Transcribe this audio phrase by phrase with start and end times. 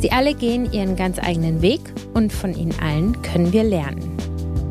[0.00, 1.80] Sie alle gehen ihren ganz eigenen Weg
[2.14, 4.16] und von ihnen allen können wir lernen.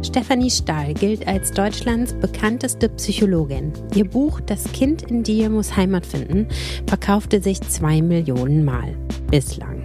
[0.02, 3.74] Stefanie Stahl gilt als Deutschlands bekannteste Psychologin.
[3.94, 6.48] Ihr Buch Das Kind in dir muss Heimat finden
[6.88, 8.96] verkaufte sich zwei Millionen Mal.
[9.30, 9.82] Bislang.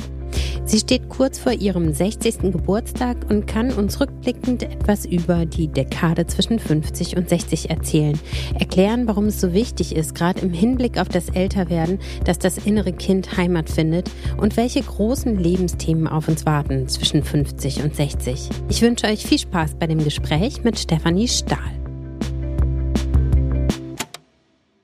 [0.64, 2.52] Sie steht kurz vor ihrem 60.
[2.52, 8.18] Geburtstag und kann uns rückblickend etwas über die Dekade zwischen 50 und 60 erzählen,
[8.58, 12.92] erklären, warum es so wichtig ist, gerade im Hinblick auf das Älterwerden, dass das innere
[12.92, 18.48] Kind Heimat findet und welche großen Lebensthemen auf uns warten zwischen 50 und 60.
[18.68, 21.81] Ich wünsche euch viel Spaß bei dem Gespräch mit Stefanie Stahl.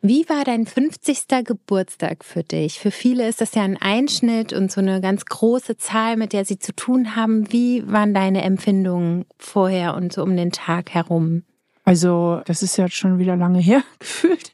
[0.01, 1.27] Wie war dein 50.
[1.45, 2.79] Geburtstag für dich?
[2.79, 6.45] Für viele ist das ja ein Einschnitt und so eine ganz große Zahl, mit der
[6.45, 7.51] sie zu tun haben.
[7.53, 11.43] Wie waren deine Empfindungen vorher und so um den Tag herum?
[11.85, 14.53] Also, das ist ja schon wieder lange her gefühlt.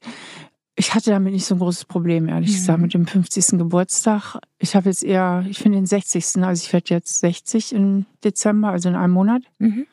[0.77, 2.55] Ich hatte damit nicht so ein großes Problem, ehrlich mhm.
[2.55, 3.59] gesagt, mit dem 50.
[3.59, 4.39] Geburtstag.
[4.59, 6.43] Ich habe jetzt eher, ich finde den 60.
[6.43, 9.43] Also ich werde jetzt 60 im Dezember, also in einem Monat.
[9.59, 9.87] Mhm.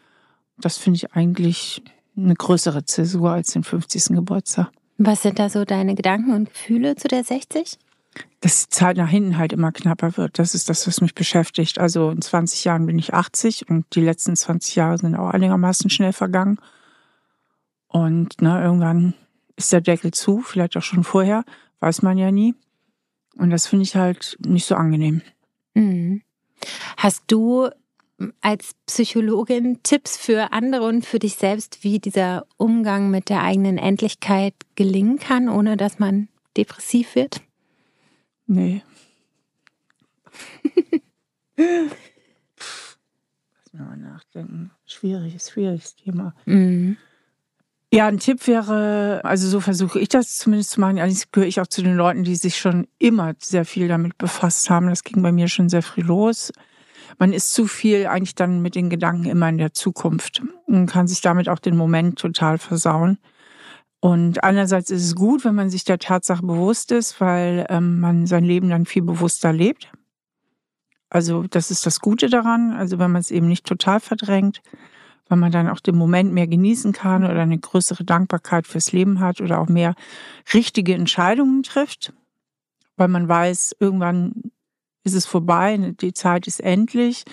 [0.58, 1.84] Das finde ich eigentlich
[2.16, 4.16] eine größere Zäsur als den 50.
[4.16, 4.72] Geburtstag.
[5.04, 7.80] Was sind da so deine Gedanken und Gefühle zu der 60?
[8.42, 10.38] Dass die Zeit nach hinten halt immer knapper wird.
[10.38, 11.80] Das ist das, was mich beschäftigt.
[11.80, 15.90] Also in 20 Jahren bin ich 80 und die letzten 20 Jahre sind auch einigermaßen
[15.90, 16.59] schnell vergangen.
[17.88, 19.16] Und na, irgendwann
[19.56, 21.46] ist der Deckel zu, vielleicht auch schon vorher,
[21.80, 22.54] weiß man ja nie.
[23.38, 25.24] Und das finde ich halt nicht so angenehm.
[25.74, 26.22] Mhm.
[26.98, 27.70] Hast du
[28.42, 33.78] als Psychologin Tipps für andere und für dich selbst, wie dieser Umgang mit der eigenen
[33.78, 36.28] Endlichkeit gelingen kann, ohne dass man
[36.58, 37.42] depressiv wird?
[38.48, 38.84] Nee.
[41.58, 41.94] Lass
[43.74, 44.72] mal nachdenken.
[44.86, 46.34] Schwieriges, schwieriges Thema.
[46.46, 46.98] Mhm.
[47.94, 50.98] Ja, ein Tipp wäre, also so versuche ich das zumindest zu machen.
[50.98, 54.70] Allerdings gehöre ich auch zu den Leuten, die sich schon immer sehr viel damit befasst
[54.70, 54.88] haben.
[54.88, 56.54] Das ging bei mir schon sehr früh los
[57.18, 61.08] man ist zu viel eigentlich dann mit den Gedanken immer in der Zukunft und kann
[61.08, 63.18] sich damit auch den Moment total versauen.
[64.00, 68.26] Und einerseits ist es gut, wenn man sich der Tatsache bewusst ist, weil ähm, man
[68.26, 69.92] sein Leben dann viel bewusster lebt.
[71.10, 74.62] Also das ist das Gute daran, also wenn man es eben nicht total verdrängt,
[75.28, 79.20] weil man dann auch den Moment mehr genießen kann oder eine größere Dankbarkeit fürs Leben
[79.20, 79.94] hat oder auch mehr
[80.54, 82.14] richtige Entscheidungen trifft,
[82.96, 84.52] weil man weiß, irgendwann
[85.03, 87.23] ist es vorbei, die Zeit ist endlich.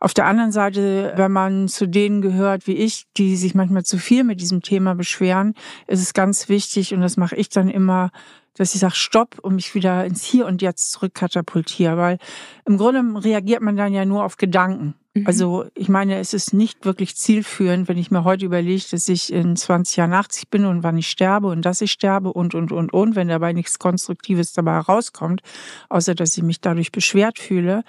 [0.00, 3.98] Auf der anderen Seite, wenn man zu denen gehört wie ich, die sich manchmal zu
[3.98, 5.54] viel mit diesem Thema beschweren,
[5.86, 8.10] ist es ganz wichtig, und das mache ich dann immer,
[8.54, 11.96] dass ich sage Stopp und mich wieder ins Hier und Jetzt zurückkatapultiere.
[11.96, 12.18] Weil
[12.64, 14.94] im Grunde reagiert man dann ja nur auf Gedanken.
[15.14, 15.26] Mhm.
[15.26, 19.32] Also ich meine, es ist nicht wirklich zielführend, wenn ich mir heute überlege, dass ich
[19.32, 22.72] in 20 Jahren 80 bin und wann ich sterbe und dass ich sterbe und, und,
[22.72, 25.42] und, und, wenn dabei nichts Konstruktives dabei herauskommt,
[25.88, 27.84] außer dass ich mich dadurch beschwert fühle,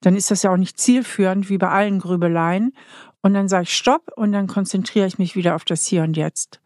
[0.00, 2.72] dann ist das ja auch nicht zielführend, wie bei allen Grübeleien.
[3.22, 6.16] Und dann sage ich Stopp und dann konzentriere ich mich wieder auf das Hier und
[6.16, 6.60] Jetzt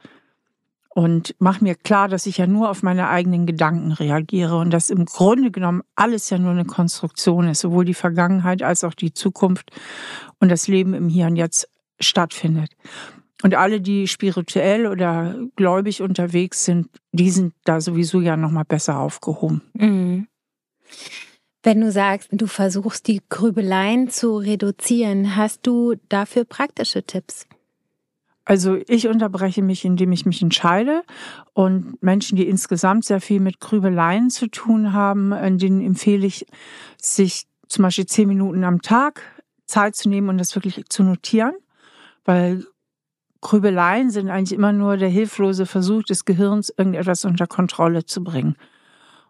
[0.96, 4.88] und mache mir klar, dass ich ja nur auf meine eigenen Gedanken reagiere und dass
[4.88, 9.12] im Grunde genommen alles ja nur eine Konstruktion ist, sowohl die Vergangenheit als auch die
[9.12, 9.72] Zukunft
[10.40, 11.68] und das Leben im Hier und Jetzt
[12.00, 12.70] stattfindet.
[13.42, 18.64] Und alle, die spirituell oder gläubig unterwegs sind, die sind da sowieso ja noch mal
[18.64, 19.60] besser aufgehoben.
[19.74, 20.28] Mhm.
[21.62, 27.46] Wenn du sagst, du versuchst die Grübeleien zu reduzieren, hast du dafür praktische Tipps?
[28.46, 31.02] Also ich unterbreche mich, indem ich mich entscheide.
[31.52, 36.46] Und Menschen, die insgesamt sehr viel mit Grübeleien zu tun haben, denen empfehle ich,
[36.96, 39.20] sich zum Beispiel zehn Minuten am Tag
[39.66, 41.54] Zeit zu nehmen und das wirklich zu notieren.
[42.24, 42.64] Weil
[43.40, 48.54] Grübeleien sind eigentlich immer nur der hilflose Versuch des Gehirns, irgendetwas unter Kontrolle zu bringen.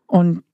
[0.07, 0.45] Und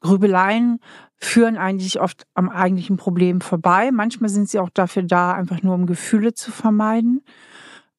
[0.00, 0.78] Grübeleien
[1.16, 3.90] führen eigentlich oft am eigentlichen Problem vorbei.
[3.92, 7.22] Manchmal sind sie auch dafür da, einfach nur um Gefühle zu vermeiden.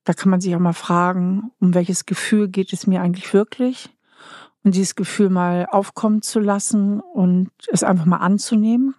[0.03, 3.89] Da kann man sich auch mal fragen, um welches Gefühl geht es mir eigentlich wirklich?
[4.63, 8.95] und dieses Gefühl mal aufkommen zu lassen und es einfach mal anzunehmen.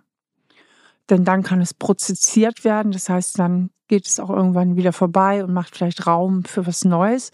[1.10, 2.92] Denn dann kann es prozessiert werden.
[2.92, 6.84] Das heißt, dann geht es auch irgendwann wieder vorbei und macht vielleicht Raum für was
[6.84, 7.30] Neues.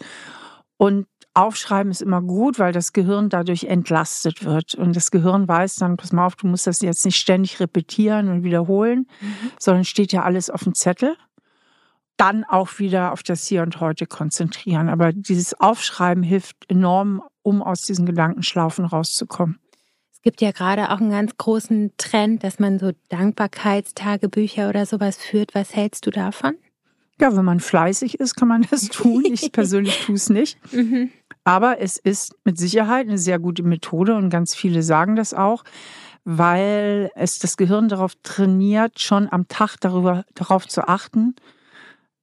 [0.77, 4.75] Und Aufschreiben ist immer gut, weil das Gehirn dadurch entlastet wird.
[4.75, 8.27] Und das Gehirn weiß dann, pass mal auf, du musst das jetzt nicht ständig repetieren
[8.27, 9.51] und wiederholen, mhm.
[9.57, 11.15] sondern steht ja alles auf dem Zettel.
[12.17, 14.89] Dann auch wieder auf das Hier und Heute konzentrieren.
[14.89, 19.59] Aber dieses Aufschreiben hilft enorm, um aus diesen Gedankenschlaufen rauszukommen.
[20.13, 25.17] Es gibt ja gerade auch einen ganz großen Trend, dass man so Dankbarkeitstagebücher oder sowas
[25.17, 25.55] führt.
[25.55, 26.55] Was hältst du davon?
[27.19, 29.25] Ja, wenn man fleißig ist, kann man das tun.
[29.25, 30.59] Ich persönlich tue es nicht.
[30.73, 31.11] Mhm.
[31.43, 35.63] Aber es ist mit Sicherheit eine sehr gute Methode und ganz viele sagen das auch,
[36.23, 41.35] weil es das Gehirn darauf trainiert, schon am Tag darüber, darauf zu achten,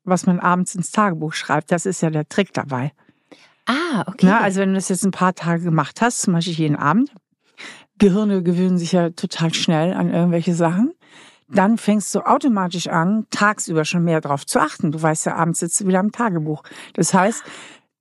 [0.08, 1.70] was man abends ins Tagebuch schreibt.
[1.70, 2.93] Das ist ja der Trick dabei.
[3.66, 4.26] Ah, okay.
[4.26, 7.12] Na, also wenn du das jetzt ein paar Tage gemacht hast, zum Beispiel jeden Abend,
[7.99, 10.93] Gehirne gewöhnen sich ja total schnell an irgendwelche Sachen.
[11.49, 14.93] Dann fängst du automatisch an, tagsüber schon mehr darauf zu achten.
[14.93, 16.62] Du weißt ja, abends sitzt du wieder am Tagebuch.
[16.93, 17.43] Das heißt,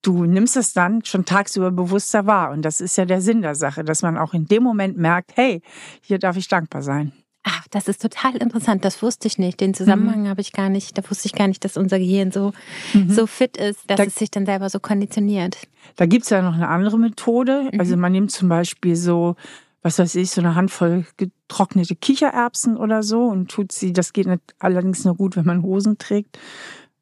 [0.02, 2.52] du nimmst es dann schon tagsüber bewusster wahr.
[2.52, 5.32] Und das ist ja der Sinn der Sache, dass man auch in dem Moment merkt,
[5.36, 5.62] hey,
[6.02, 7.14] hier darf ich dankbar sein.
[7.50, 8.84] Ach, das ist total interessant.
[8.84, 9.62] Das wusste ich nicht.
[9.62, 10.28] Den Zusammenhang mhm.
[10.28, 10.98] habe ich gar nicht.
[10.98, 12.52] Da wusste ich gar nicht, dass unser Gehirn so,
[12.94, 13.10] mhm.
[13.10, 15.58] so fit ist, dass da, es sich dann selber so konditioniert.
[15.96, 17.70] Da gibt's ja noch eine andere Methode.
[17.72, 17.80] Mhm.
[17.80, 19.36] Also man nimmt zum Beispiel so
[19.84, 24.28] was weiß ich, so eine Handvoll getrocknete Kichererbsen oder so und tut sie, das geht
[24.28, 26.38] nicht, allerdings nur gut, wenn man Hosen trägt,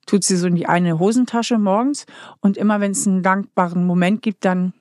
[0.06, 2.06] tut sie so in die eine Hosentasche morgens
[2.41, 4.74] und immer wenn es einen dankbaren Moment gibt, dann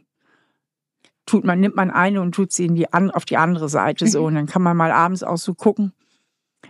[1.27, 4.25] tut man, nimmt man eine und tut sie in die, auf die andere Seite so
[4.27, 5.93] und dann kann man mal abends auch so gucken,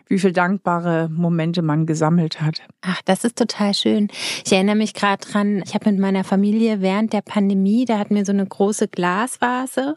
[0.08, 2.62] wie viele dankbare Momente man gesammelt hat.
[2.82, 4.08] Ach, das ist total schön.
[4.44, 8.14] Ich erinnere mich gerade dran, ich habe mit meiner Familie während der Pandemie, da hatten
[8.14, 9.96] wir so eine große Glasvase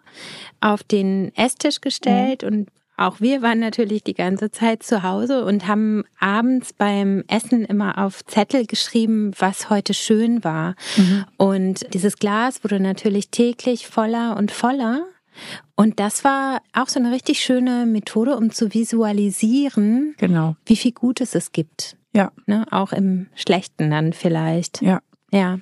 [0.61, 2.47] auf den Esstisch gestellt mhm.
[2.47, 7.63] und auch wir waren natürlich die ganze Zeit zu Hause und haben abends beim Essen
[7.63, 10.75] immer auf Zettel geschrieben, was heute schön war.
[10.97, 11.25] Mhm.
[11.37, 15.05] Und dieses Glas wurde natürlich täglich voller und voller.
[15.75, 20.55] Und das war auch so eine richtig schöne Methode, um zu visualisieren, genau.
[20.65, 21.97] wie viel Gutes es gibt.
[22.13, 22.31] Ja.
[22.47, 22.65] Ne?
[22.71, 24.81] Auch im Schlechten dann vielleicht.
[24.81, 25.01] Ja.
[25.31, 25.59] Ja.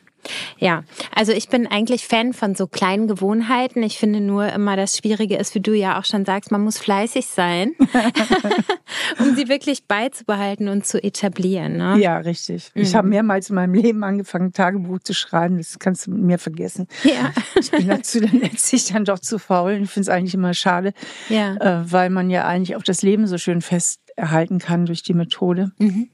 [0.57, 0.83] Ja,
[1.13, 3.83] also ich bin eigentlich Fan von so kleinen Gewohnheiten.
[3.83, 6.77] Ich finde nur immer, das Schwierige ist, wie du ja auch schon sagst, man muss
[6.77, 7.73] fleißig sein,
[9.19, 11.77] um sie wirklich beizubehalten und zu etablieren.
[11.77, 11.97] Ne?
[11.99, 12.71] Ja, richtig.
[12.73, 12.81] Mhm.
[12.81, 15.57] Ich habe mehrmals in meinem Leben angefangen, Tagebuch zu schreiben.
[15.57, 16.87] Das kannst du mit mir vergessen.
[17.03, 17.33] Ja.
[17.59, 19.79] Ich bin dazu dann letztlich dann doch zu faul.
[19.83, 20.93] Ich finde es eigentlich immer schade,
[21.29, 21.55] ja.
[21.55, 25.13] äh, weil man ja eigentlich auch das Leben so schön fest erhalten kann durch die
[25.13, 25.71] Methode.
[25.77, 26.09] Mhm.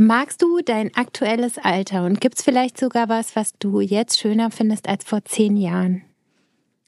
[0.00, 4.52] Magst du dein aktuelles Alter und gibt es vielleicht sogar was, was du jetzt schöner
[4.52, 6.02] findest als vor zehn Jahren?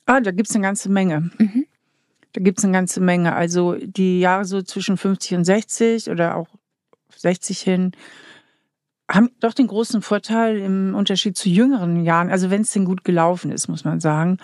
[0.07, 1.29] Ah, da gibt es eine ganze Menge.
[1.39, 1.67] Mhm.
[2.33, 3.35] Da gibt es eine ganze Menge.
[3.35, 6.47] Also die Jahre so zwischen 50 und 60 oder auch
[7.17, 7.93] 60 hin
[9.11, 13.03] haben doch den großen Vorteil im Unterschied zu jüngeren Jahren, also wenn es denn gut
[13.03, 14.39] gelaufen ist, muss man sagen,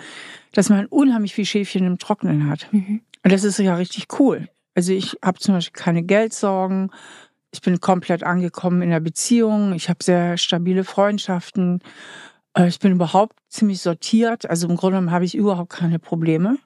[0.51, 2.67] dass man unheimlich viel Schäfchen im Trocknen hat.
[2.73, 2.99] Mhm.
[3.23, 4.49] Und das ist ja richtig cool.
[4.75, 6.91] Also ich habe zum Beispiel keine Geldsorgen,
[7.51, 9.73] ich bin komplett angekommen in der Beziehung.
[9.73, 11.81] Ich habe sehr stabile Freundschaften.
[12.53, 14.49] Äh, ich bin überhaupt ziemlich sortiert.
[14.49, 16.57] Also im Grunde genommen habe ich überhaupt keine Probleme.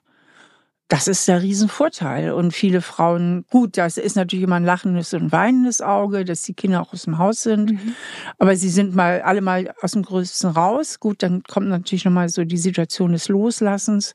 [0.88, 2.32] Das ist der Riesenvorteil.
[2.32, 6.52] Und viele Frauen, gut, das ist natürlich immer ein lachendes und weinendes Auge, dass die
[6.52, 7.72] Kinder auch aus dem Haus sind.
[7.72, 7.94] Mhm.
[8.38, 11.00] Aber sie sind mal alle mal aus dem Größten raus.
[11.00, 14.12] Gut, dann kommt natürlich nochmal so die Situation des Loslassens.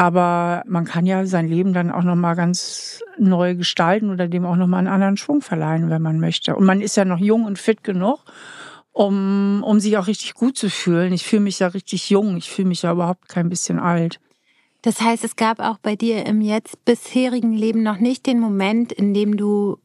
[0.00, 4.56] Aber man kann ja sein Leben dann auch nochmal ganz neu gestalten oder dem auch
[4.56, 6.56] nochmal einen anderen Schwung verleihen, wenn man möchte.
[6.56, 8.20] Und man ist ja noch jung und fit genug,
[8.92, 11.12] um, um sich auch richtig gut zu fühlen.
[11.12, 12.38] Ich fühle mich ja richtig jung.
[12.38, 14.20] Ich fühle mich ja überhaupt kein bisschen alt.
[14.80, 18.92] Das heißt, es gab auch bei dir im jetzt bisherigen Leben noch nicht den Moment,
[18.92, 19.76] in dem du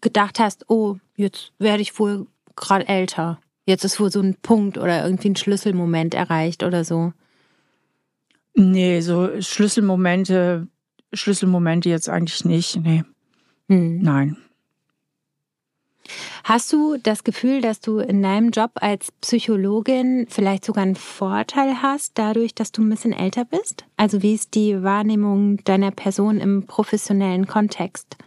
[0.00, 3.38] gedacht hast, oh, jetzt werde ich wohl gerade älter.
[3.66, 7.12] Jetzt ist wohl so ein Punkt oder irgendwie ein Schlüsselmoment erreicht oder so.
[8.54, 10.68] Nee, so Schlüsselmomente,
[11.12, 12.76] Schlüsselmomente jetzt eigentlich nicht.
[12.76, 13.02] Nee.
[13.68, 13.98] Hm.
[14.00, 14.36] Nein.
[16.44, 21.80] Hast du das Gefühl, dass du in deinem Job als Psychologin vielleicht sogar einen Vorteil
[21.80, 23.86] hast, dadurch, dass du ein bisschen älter bist?
[23.96, 28.18] Also wie ist die Wahrnehmung deiner Person im professionellen Kontext?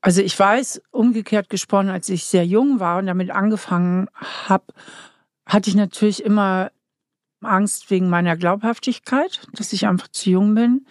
[0.00, 4.64] Also ich weiß, umgekehrt gesprochen, als ich sehr jung war und damit angefangen habe,
[5.46, 6.70] hatte ich natürlich immer
[7.46, 10.86] Angst wegen meiner Glaubhaftigkeit, dass ich einfach zu jung bin.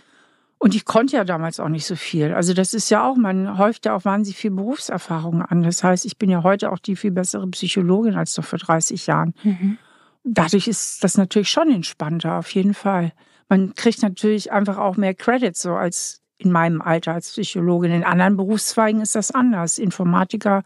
[0.58, 2.34] Und ich konnte ja damals auch nicht so viel.
[2.34, 5.64] Also das ist ja auch, man häuft ja auch wahnsinnig viel Berufserfahrung an.
[5.64, 9.06] Das heißt, ich bin ja heute auch die viel bessere Psychologin als noch vor 30
[9.08, 9.34] Jahren.
[9.44, 9.78] Mhm.
[10.24, 13.12] dadurch ist das natürlich schon entspannter, auf jeden Fall.
[13.48, 17.92] Man kriegt natürlich einfach auch mehr Credit, so als in meinem Alter als Psychologin.
[17.92, 19.78] In anderen Berufszweigen ist das anders.
[19.78, 20.64] Informatiker,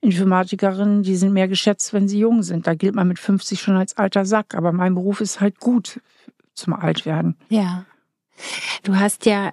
[0.00, 2.66] Informatikerinnen, die sind mehr geschätzt, wenn sie jung sind.
[2.66, 4.54] Da gilt man mit 50 schon als alter Sack.
[4.54, 6.00] Aber mein Beruf ist halt gut
[6.54, 7.36] zum Altwerden.
[7.48, 7.84] Ja.
[8.82, 9.52] Du hast ja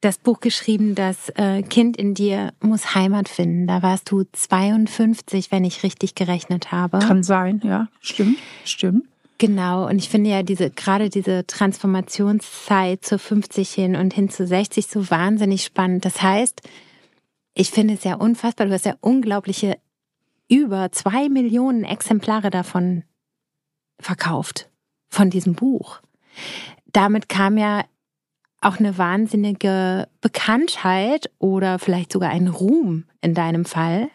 [0.00, 3.66] das Buch geschrieben, das äh, Kind in dir muss Heimat finden.
[3.66, 6.98] Da warst du 52, wenn ich richtig gerechnet habe.
[7.00, 9.04] Kann sein, ja, stimmt, stimmt.
[9.38, 14.46] Genau, und ich finde ja diese, gerade diese Transformationszeit zu 50 hin und hin zu
[14.46, 16.04] 60 so wahnsinnig spannend.
[16.04, 16.60] Das heißt,
[17.54, 19.78] ich finde es ja unfassbar, du hast ja unglaubliche
[20.48, 23.04] über zwei Millionen Exemplare davon
[24.00, 24.68] verkauft,
[25.08, 26.00] von diesem Buch.
[26.92, 27.84] Damit kam ja
[28.60, 34.10] auch eine wahnsinnige Bekanntheit oder vielleicht sogar ein Ruhm in deinem Fall.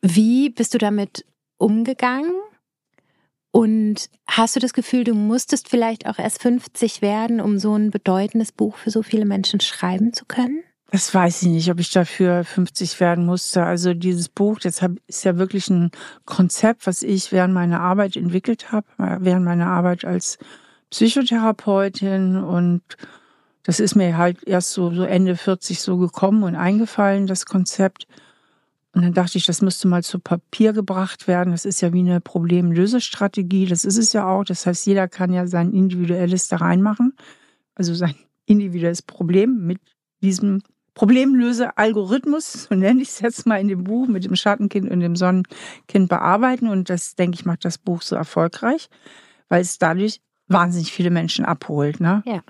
[0.00, 1.26] Wie bist du damit
[1.58, 2.32] umgegangen?
[3.50, 7.90] Und hast du das Gefühl, du musstest vielleicht auch erst 50 werden, um so ein
[7.90, 10.62] bedeutendes Buch für so viele Menschen schreiben zu können?
[10.90, 13.62] Das weiß ich nicht, ob ich dafür 50 werden musste.
[13.62, 15.90] Also dieses Buch, das ist ja wirklich ein
[16.24, 20.38] Konzept, was ich während meiner Arbeit entwickelt habe, während meiner Arbeit als
[20.88, 22.36] Psychotherapeutin.
[22.36, 22.82] Und
[23.64, 28.06] das ist mir halt erst so, so Ende 40 so gekommen und eingefallen, das Konzept.
[28.94, 31.50] Und dann dachte ich, das müsste mal zu Papier gebracht werden.
[31.50, 33.66] Das ist ja wie eine Problemlösestrategie.
[33.66, 34.44] Das ist es ja auch.
[34.44, 37.12] Das heißt, jeder kann ja sein individuelles da reinmachen.
[37.74, 38.14] Also sein
[38.46, 39.80] individuelles Problem mit
[40.22, 40.62] diesem
[40.98, 45.14] Problemlöse-Algorithmus, so nenne ich es jetzt mal in dem Buch, mit dem Schattenkind und dem
[45.14, 46.66] Sonnenkind bearbeiten.
[46.66, 48.90] Und das, denke ich, macht das Buch so erfolgreich,
[49.48, 52.00] weil es dadurch wahnsinnig viele Menschen abholt.
[52.00, 52.24] Ne?
[52.26, 52.42] Ja.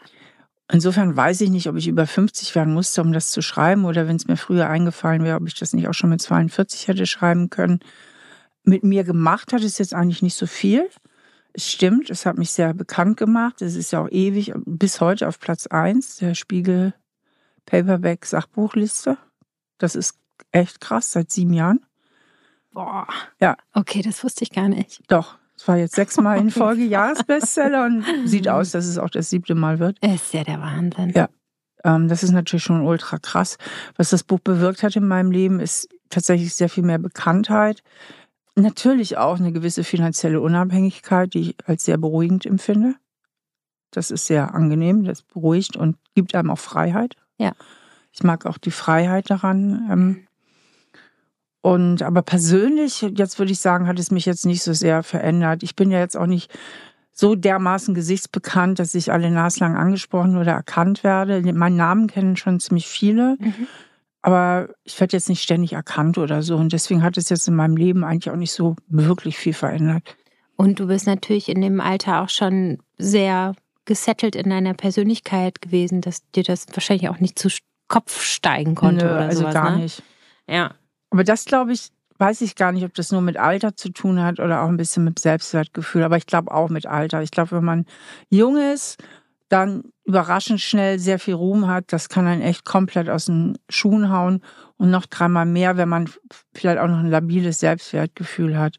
[0.72, 4.08] Insofern weiß ich nicht, ob ich über 50 werden musste, um das zu schreiben, oder
[4.08, 7.04] wenn es mir früher eingefallen wäre, ob ich das nicht auch schon mit 42 hätte
[7.04, 7.80] schreiben können.
[8.62, 10.88] Mit mir gemacht hat es jetzt eigentlich nicht so viel.
[11.52, 13.60] Es stimmt, es hat mich sehr bekannt gemacht.
[13.60, 16.94] Es ist ja auch ewig, bis heute auf Platz 1 der Spiegel
[17.68, 19.18] Paperback Sachbuchliste.
[19.76, 20.18] Das ist
[20.52, 21.84] echt krass, seit sieben Jahren.
[22.72, 23.06] Boah.
[23.40, 23.56] Ja.
[23.74, 25.02] Okay, das wusste ich gar nicht.
[25.08, 29.28] Doch, es war jetzt sechsmal in Folge Jahresbestseller und sieht aus, dass es auch das
[29.28, 29.98] siebte Mal wird.
[29.98, 31.12] Ist ja der Wahnsinn.
[31.14, 31.28] Ja.
[31.84, 33.58] Ähm, das ist natürlich schon ultra krass.
[33.96, 37.82] Was das Buch bewirkt hat in meinem Leben, ist tatsächlich sehr viel mehr Bekanntheit.
[38.56, 42.94] Natürlich auch eine gewisse finanzielle Unabhängigkeit, die ich als sehr beruhigend empfinde.
[43.90, 47.16] Das ist sehr angenehm, das beruhigt und gibt einem auch Freiheit.
[47.38, 47.52] Ja.
[48.12, 49.88] Ich mag auch die Freiheit daran.
[49.90, 50.26] Ähm,
[51.60, 55.62] und aber persönlich, jetzt würde ich sagen, hat es mich jetzt nicht so sehr verändert.
[55.62, 56.50] Ich bin ja jetzt auch nicht
[57.12, 61.42] so dermaßen gesichtsbekannt, dass ich alle naslang angesprochen oder erkannt werde.
[61.52, 63.36] Meinen Namen kennen schon ziemlich viele.
[63.40, 63.66] Mhm.
[64.22, 66.56] Aber ich werde jetzt nicht ständig erkannt oder so.
[66.56, 70.16] Und deswegen hat es jetzt in meinem Leben eigentlich auch nicht so wirklich viel verändert.
[70.56, 73.54] Und du bist natürlich in dem Alter auch schon sehr
[73.88, 77.48] gesettelt in deiner Persönlichkeit gewesen, dass dir das wahrscheinlich auch nicht zu
[77.88, 79.54] Kopf steigen konnte Nö, oder also sowas.
[79.54, 79.78] gar ne?
[79.78, 80.02] nicht.
[80.46, 80.74] Ja.
[81.10, 84.22] Aber das glaube ich, weiß ich gar nicht, ob das nur mit Alter zu tun
[84.22, 86.02] hat oder auch ein bisschen mit Selbstwertgefühl.
[86.02, 87.22] Aber ich glaube auch mit Alter.
[87.22, 87.86] Ich glaube, wenn man
[88.28, 89.02] jung ist,
[89.48, 94.10] dann überraschend schnell sehr viel Ruhm hat, das kann einen echt komplett aus den Schuhen
[94.10, 94.42] hauen
[94.76, 96.10] und noch dreimal mehr, wenn man
[96.52, 98.76] vielleicht auch noch ein labiles Selbstwertgefühl hat.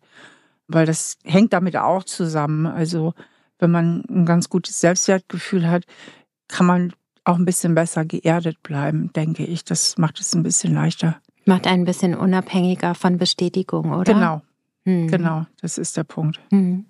[0.67, 2.67] Weil das hängt damit auch zusammen.
[2.67, 3.15] Also
[3.59, 5.83] wenn man ein ganz gutes Selbstwertgefühl hat,
[6.47, 9.63] kann man auch ein bisschen besser geerdet bleiben, denke ich.
[9.63, 11.17] Das macht es ein bisschen leichter.
[11.45, 14.13] Macht einen ein bisschen unabhängiger von Bestätigung, oder?
[14.13, 14.41] Genau.
[14.85, 15.07] Hm.
[15.07, 16.39] Genau, das ist der Punkt.
[16.49, 16.85] Hm.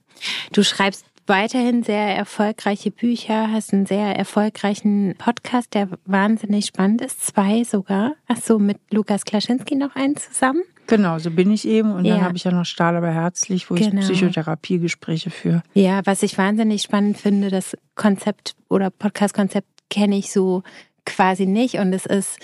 [0.53, 7.25] Du schreibst weiterhin sehr erfolgreiche Bücher, hast einen sehr erfolgreichen Podcast, der wahnsinnig spannend ist.
[7.25, 8.13] Zwei sogar.
[8.27, 10.63] Ach so, mit Lukas Klaschinski noch einen zusammen?
[10.89, 11.91] Genau, so bin ich eben.
[11.91, 12.15] Und ja.
[12.15, 14.01] dann habe ich ja noch Stahl aber herzlich, wo genau.
[14.01, 15.61] ich Psychotherapiegespräche führe.
[15.73, 20.63] Ja, was ich wahnsinnig spannend finde, das Konzept oder Podcast-Konzept kenne ich so
[21.05, 21.75] quasi nicht.
[21.75, 22.39] Und es ist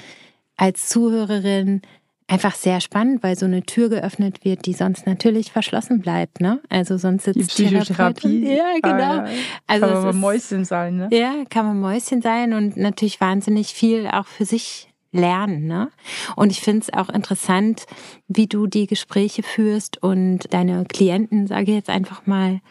[0.58, 1.82] als Zuhörerin
[2.28, 6.60] einfach sehr spannend, weil so eine Tür geöffnet wird, die sonst natürlich verschlossen bleibt, ne?
[6.70, 8.56] Also sonst sitzt die Psychotherapie.
[8.56, 9.22] Ja, genau.
[9.22, 9.32] Ah, ja.
[9.68, 11.08] Also kann man ist, Mäuschen sein, ne?
[11.12, 15.90] Ja, kann man Mäuschen sein und natürlich wahnsinnig viel auch für sich lernen, ne?
[16.36, 17.86] Und ich finde es auch interessant,
[18.28, 22.62] wie du die Gespräche führst und deine Klienten, sage ich jetzt einfach mal,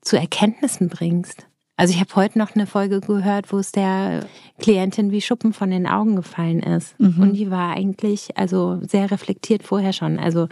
[0.00, 1.46] zu Erkenntnissen bringst.
[1.78, 4.26] Also ich habe heute noch eine Folge gehört, wo es der
[4.58, 6.98] Klientin wie Schuppen von den Augen gefallen ist.
[6.98, 7.22] Mhm.
[7.22, 10.18] Und die war eigentlich also sehr reflektiert vorher schon.
[10.18, 10.48] Also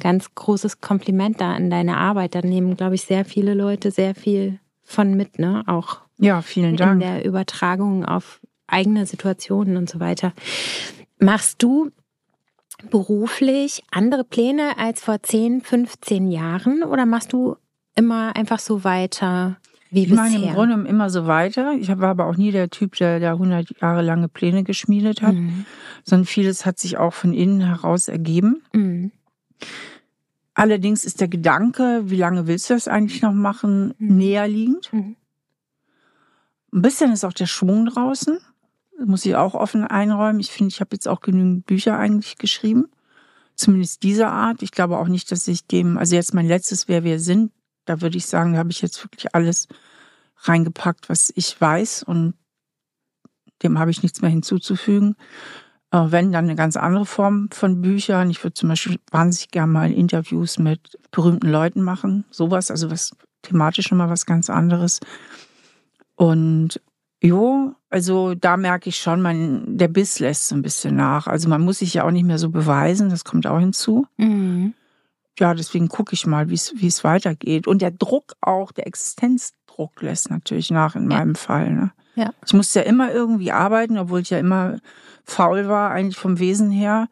[0.00, 2.34] ganz großes Kompliment da an deine Arbeit.
[2.34, 5.62] Da nehmen, glaube ich, sehr viele Leute sehr viel von mit, ne?
[5.66, 6.94] Auch ja, vielen Dank.
[6.94, 10.32] in der Übertragung auf eigene Situationen und so weiter.
[11.18, 11.90] Machst du
[12.90, 17.56] beruflich andere Pläne als vor 10, 15 Jahren oder machst du
[17.94, 19.56] immer einfach so weiter
[19.90, 20.24] wie ich bisher?
[20.24, 21.72] meine im Grunde immer so weiter.
[21.74, 25.34] Ich war aber auch nie der Typ, der da 100 Jahre lange Pläne geschmiedet hat,
[25.34, 25.66] mhm.
[26.02, 28.62] sondern vieles hat sich auch von innen heraus ergeben.
[28.72, 29.12] Mhm.
[30.54, 34.16] Allerdings ist der Gedanke, wie lange willst du das eigentlich noch machen, mhm.
[34.16, 34.92] näher liegend.
[34.92, 35.16] Mhm.
[36.72, 38.38] Ein bisschen ist auch der Schwung draußen.
[39.04, 40.40] Muss ich auch offen einräumen.
[40.40, 42.86] Ich finde, ich habe jetzt auch genügend Bücher eigentlich geschrieben.
[43.56, 44.62] Zumindest dieser Art.
[44.62, 47.52] Ich glaube auch nicht, dass ich dem, also jetzt mein letztes Wer wir sind,
[47.84, 49.68] da würde ich sagen, da habe ich jetzt wirklich alles
[50.38, 52.34] reingepackt, was ich weiß und
[53.62, 55.16] dem habe ich nichts mehr hinzuzufügen.
[55.94, 58.28] Äh, wenn dann eine ganz andere Form von Büchern.
[58.28, 62.24] Ich würde zum Beispiel wahnsinnig gerne mal Interviews mit berühmten Leuten machen.
[62.30, 64.98] Sowas, also was thematisch nochmal was ganz anderes.
[66.16, 66.80] Und
[67.22, 71.26] jo, also da merke ich schon, mein, der Biss lässt so ein bisschen nach.
[71.26, 74.06] Also man muss sich ja auch nicht mehr so beweisen, das kommt auch hinzu.
[74.16, 74.74] Mhm
[75.38, 77.66] ja, deswegen gucke ich mal, wie es weitergeht.
[77.66, 81.18] Und der Druck auch, der Existenzdruck lässt natürlich nach in ja.
[81.18, 81.70] meinem Fall.
[81.70, 81.92] Ne?
[82.14, 82.32] Ja.
[82.46, 84.78] Ich musste ja immer irgendwie arbeiten, obwohl ich ja immer
[85.24, 87.08] faul war, eigentlich vom Wesen her,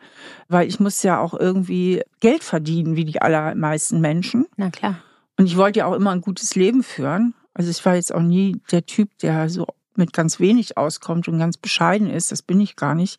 [0.49, 4.47] weil ich musste ja auch irgendwie Geld verdienen, wie die allermeisten Menschen.
[4.57, 4.97] Na klar.
[5.39, 7.35] Und ich wollte ja auch immer ein gutes Leben führen.
[7.55, 11.39] Also ich war jetzt auch nie der Typ, der so mit ganz wenig auskommt und
[11.39, 12.33] ganz bescheiden ist.
[12.33, 13.19] Das bin ich gar nicht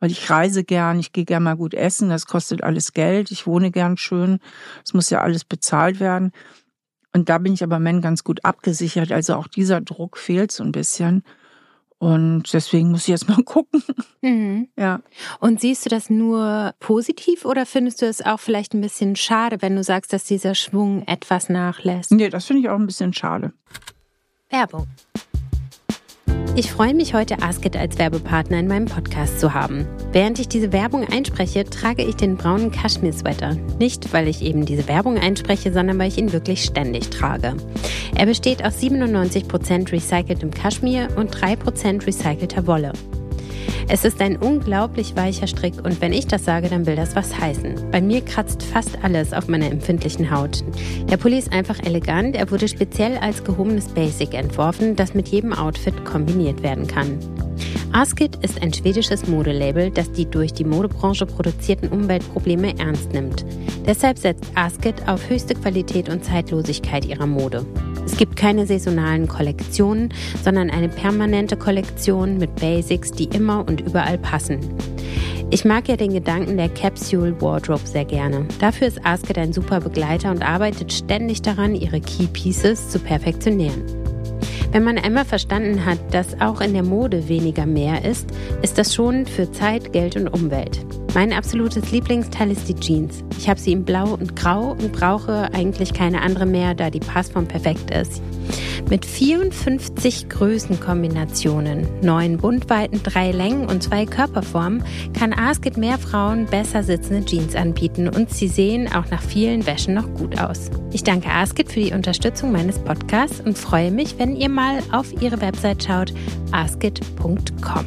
[0.00, 3.46] weil ich reise gern, ich gehe gern mal gut essen, das kostet alles Geld, ich
[3.46, 4.40] wohne gern schön,
[4.84, 6.32] es muss ja alles bezahlt werden.
[7.12, 10.62] Und da bin ich aber Men ganz gut abgesichert, also auch dieser Druck fehlt so
[10.62, 11.22] ein bisschen.
[11.98, 13.82] Und deswegen muss ich jetzt mal gucken.
[14.20, 14.68] Mhm.
[14.76, 15.00] Ja.
[15.40, 19.62] Und siehst du das nur positiv oder findest du es auch vielleicht ein bisschen schade,
[19.62, 22.12] wenn du sagst, dass dieser Schwung etwas nachlässt?
[22.12, 23.54] Nee, das finde ich auch ein bisschen schade.
[24.50, 24.86] Werbung.
[26.58, 29.86] Ich freue mich heute Asket als Werbepartner in meinem Podcast zu haben.
[30.12, 33.56] Während ich diese Werbung einspreche, trage ich den braunen Kaschmir-Sweater.
[33.78, 37.54] Nicht, weil ich eben diese Werbung einspreche, sondern weil ich ihn wirklich ständig trage.
[38.14, 42.92] Er besteht aus 97% recyceltem Kaschmir und 3% recycelter Wolle.
[43.88, 47.38] Es ist ein unglaublich weicher Strick und wenn ich das sage, dann will das was
[47.38, 47.90] heißen.
[47.90, 50.64] Bei mir kratzt fast alles auf meiner empfindlichen Haut.
[51.10, 52.36] Der Pulli ist einfach elegant.
[52.36, 57.18] Er wurde speziell als gehobenes Basic entworfen, das mit jedem Outfit kombiniert werden kann.
[57.92, 63.46] Askit ist ein schwedisches Modelabel, das die durch die Modebranche produzierten Umweltprobleme ernst nimmt.
[63.86, 67.64] Deshalb setzt Askit auf höchste Qualität und Zeitlosigkeit ihrer Mode.
[68.06, 74.16] Es gibt keine saisonalen Kollektionen, sondern eine permanente Kollektion mit Basics, die immer und überall
[74.16, 74.60] passen.
[75.50, 78.46] Ich mag ja den Gedanken der Capsule Wardrobe sehr gerne.
[78.60, 84.05] Dafür ist Asked ein super Begleiter und arbeitet ständig daran, ihre Key Pieces zu perfektionieren.
[84.76, 88.28] Wenn man einmal verstanden hat, dass auch in der Mode weniger mehr ist,
[88.60, 90.84] ist das schon für Zeit, Geld und Umwelt.
[91.14, 93.24] Mein absolutes Lieblingsteil ist die Jeans.
[93.38, 97.00] Ich habe sie in Blau und Grau und brauche eigentlich keine andere mehr, da die
[97.00, 98.20] Passform perfekt ist.
[98.88, 106.84] Mit 54 Größenkombinationen, neun Buntweiten, drei Längen und zwei Körperformen kann Asket mehr Frauen besser
[106.84, 110.70] sitzende Jeans anbieten und sie sehen auch nach vielen Wäschen noch gut aus.
[110.92, 115.20] Ich danke Asket für die Unterstützung meines Podcasts und freue mich, wenn ihr mal auf
[115.20, 116.14] ihre Website schaut,
[116.52, 117.86] asket.com.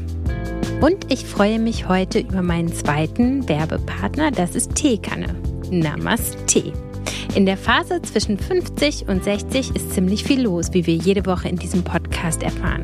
[0.81, 5.33] Und ich freue mich heute über meinen zweiten Werbepartner, das ist Teekanne.
[5.71, 6.73] Namaste.
[7.35, 11.47] In der Phase zwischen 50 und 60 ist ziemlich viel los, wie wir jede Woche
[11.47, 12.83] in diesem Podcast erfahren.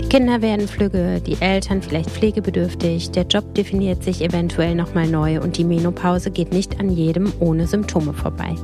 [0.00, 5.40] Die Kinder werden flügge, die Eltern vielleicht pflegebedürftig, der Job definiert sich eventuell nochmal neu
[5.40, 8.54] und die Menopause geht nicht an jedem ohne Symptome vorbei.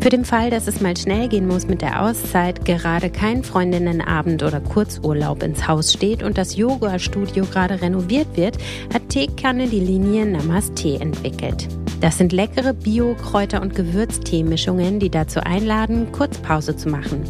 [0.00, 4.44] Für den Fall, dass es mal schnell gehen muss mit der Auszeit, gerade kein Freundinnenabend
[4.44, 8.56] oder Kurzurlaub ins Haus steht und das Yoga-Studio gerade renoviert wird,
[8.94, 11.66] hat Teekanne die Linie Namaste entwickelt.
[12.00, 17.24] Das sind leckere Bio-Kräuter- und Gewürzteemischungen, die dazu einladen, kurz Pause zu machen.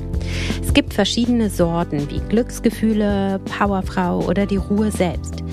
[0.60, 5.44] Es gibt verschiedene Sorten wie Glücksgefühle, Powerfrau oder die Ruhe selbst.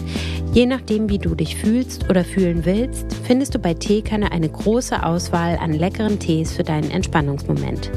[0.54, 5.04] Je nachdem, wie du dich fühlst oder fühlen willst, findest du bei Teekanne eine große
[5.04, 7.90] Auswahl an leckeren Tees für deinen Entspannungsmoment.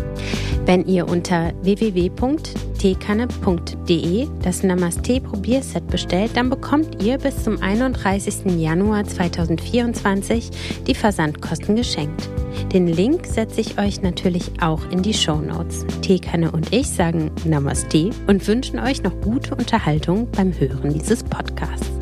[0.64, 8.58] Wenn ihr unter www.teekanne.de das Namaste Probierset bestellt, dann bekommt ihr bis zum 31.
[8.58, 10.50] Januar 2024
[10.86, 12.30] die Versandkosten geschenkt.
[12.72, 15.84] Den Link setze ich euch natürlich auch in die Show Notes.
[16.00, 21.95] Teekanne und ich sagen Namaste und wünschen euch noch gute Unterhaltung beim Hören dieses Podcasts.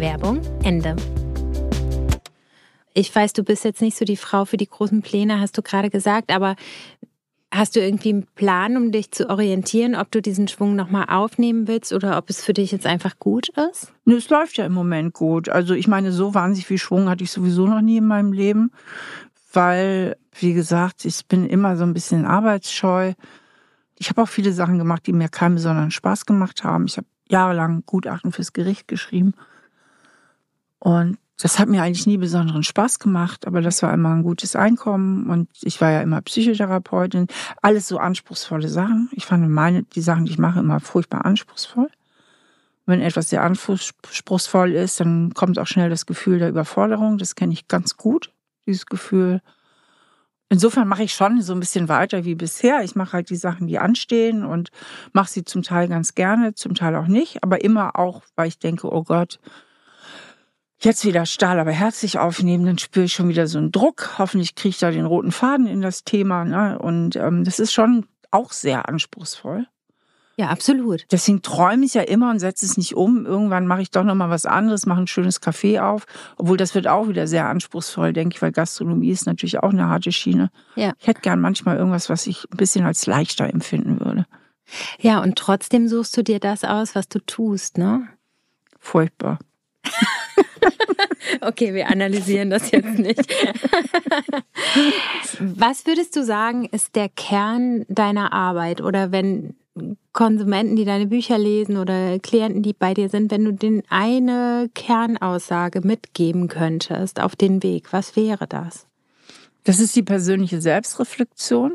[0.00, 0.96] Werbung Ende.
[2.94, 5.62] Ich weiß, du bist jetzt nicht so die Frau für die großen Pläne, hast du
[5.62, 6.56] gerade gesagt, aber
[7.52, 11.68] hast du irgendwie einen Plan, um dich zu orientieren, ob du diesen Schwung nochmal aufnehmen
[11.68, 13.92] willst oder ob es für dich jetzt einfach gut ist?
[14.06, 15.48] Es läuft ja im Moment gut.
[15.48, 18.70] Also ich meine, so wahnsinnig viel Schwung hatte ich sowieso noch nie in meinem Leben.
[19.52, 23.14] weil, wie gesagt, ich bin immer so ein bisschen arbeitsscheu.
[23.98, 26.86] Ich habe auch viele Sachen gemacht, die mir keinen besonderen Spaß gemacht haben.
[26.86, 29.34] Ich habe jahrelang Gutachten fürs Gericht geschrieben.
[30.80, 34.56] Und das hat mir eigentlich nie besonderen Spaß gemacht, aber das war immer ein gutes
[34.56, 37.28] Einkommen und ich war ja immer Psychotherapeutin.
[37.62, 39.08] Alles so anspruchsvolle Sachen.
[39.12, 41.88] Ich fand meine, die Sachen, die ich mache, immer furchtbar anspruchsvoll.
[42.84, 47.18] Wenn etwas sehr anspruchsvoll ist, dann kommt auch schnell das Gefühl der Überforderung.
[47.18, 48.32] Das kenne ich ganz gut,
[48.66, 49.40] dieses Gefühl.
[50.50, 52.82] Insofern mache ich schon so ein bisschen weiter wie bisher.
[52.82, 54.70] Ich mache halt die Sachen, die anstehen und
[55.12, 58.58] mache sie zum Teil ganz gerne, zum Teil auch nicht, aber immer auch, weil ich
[58.58, 59.38] denke, oh Gott,
[60.80, 64.18] jetzt wieder Stahl aber herzlich aufnehmen, dann spüre ich schon wieder so einen Druck.
[64.18, 66.44] Hoffentlich kriege ich da den roten Faden in das Thema.
[66.44, 66.78] Ne?
[66.78, 69.66] Und ähm, das ist schon auch sehr anspruchsvoll.
[70.36, 71.04] Ja, absolut.
[71.10, 73.26] Deswegen träume ich ja immer und setze es nicht um.
[73.26, 76.06] Irgendwann mache ich doch noch mal was anderes, mache ein schönes Café auf.
[76.38, 79.88] Obwohl das wird auch wieder sehr anspruchsvoll, denke ich, weil Gastronomie ist natürlich auch eine
[79.88, 80.50] harte Schiene.
[80.76, 80.94] Ja.
[80.98, 84.24] Ich hätte gern manchmal irgendwas, was ich ein bisschen als leichter empfinden würde.
[84.98, 88.08] Ja, und trotzdem suchst du dir das aus, was du tust, ne?
[88.78, 89.40] Furchtbar.
[91.40, 93.20] okay, wir analysieren das jetzt nicht.
[95.38, 98.80] Was würdest du sagen, ist der Kern deiner Arbeit?
[98.80, 99.54] Oder wenn
[100.12, 104.68] Konsumenten, die deine Bücher lesen oder Klienten, die bei dir sind, wenn du denen eine
[104.74, 108.86] Kernaussage mitgeben könntest auf den Weg, was wäre das?
[109.64, 111.74] Das ist die persönliche Selbstreflexion.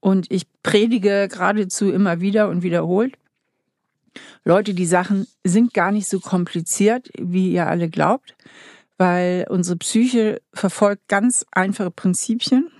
[0.00, 3.18] Und ich predige geradezu immer wieder und wiederholt.
[4.44, 8.34] Leute, die Sachen sind gar nicht so kompliziert, wie ihr alle glaubt,
[8.96, 12.70] weil unsere Psyche verfolgt ganz einfache Prinzipien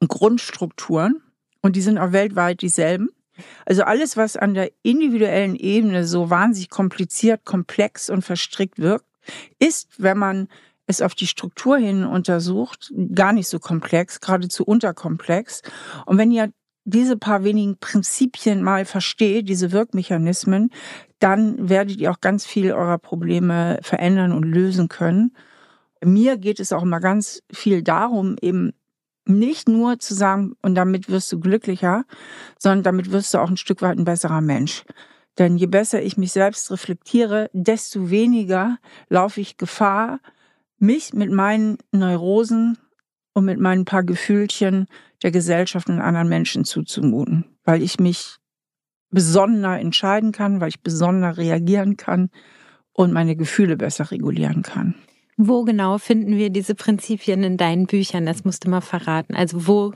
[0.00, 1.22] und Grundstrukturen
[1.62, 3.10] und die sind auch weltweit dieselben.
[3.64, 9.04] Also alles, was an der individuellen Ebene so wahnsinnig kompliziert, komplex und verstrickt wirkt,
[9.58, 10.48] ist, wenn man
[10.86, 15.62] es auf die Struktur hin untersucht, gar nicht so komplex, geradezu unterkomplex.
[16.06, 16.52] Und wenn ihr
[16.86, 20.70] diese paar wenigen Prinzipien mal versteht, diese Wirkmechanismen,
[21.18, 25.36] dann werdet ihr auch ganz viel eurer Probleme verändern und lösen können.
[26.04, 28.72] Mir geht es auch immer ganz viel darum, eben
[29.24, 32.04] nicht nur zu sagen, und damit wirst du glücklicher,
[32.56, 34.84] sondern damit wirst du auch ein Stück weit ein besserer Mensch.
[35.38, 40.20] Denn je besser ich mich selbst reflektiere, desto weniger laufe ich Gefahr,
[40.78, 42.78] mich mit meinen Neurosen
[43.32, 44.86] und mit meinen paar Gefühlchen
[45.22, 48.36] der Gesellschaft und anderen Menschen zuzumuten, weil ich mich
[49.10, 52.30] besonder entscheiden kann, weil ich besonder reagieren kann
[52.92, 54.94] und meine Gefühle besser regulieren kann.
[55.36, 58.24] Wo genau finden wir diese Prinzipien in deinen Büchern?
[58.24, 59.34] Das musst du mal verraten.
[59.34, 59.92] Also wo?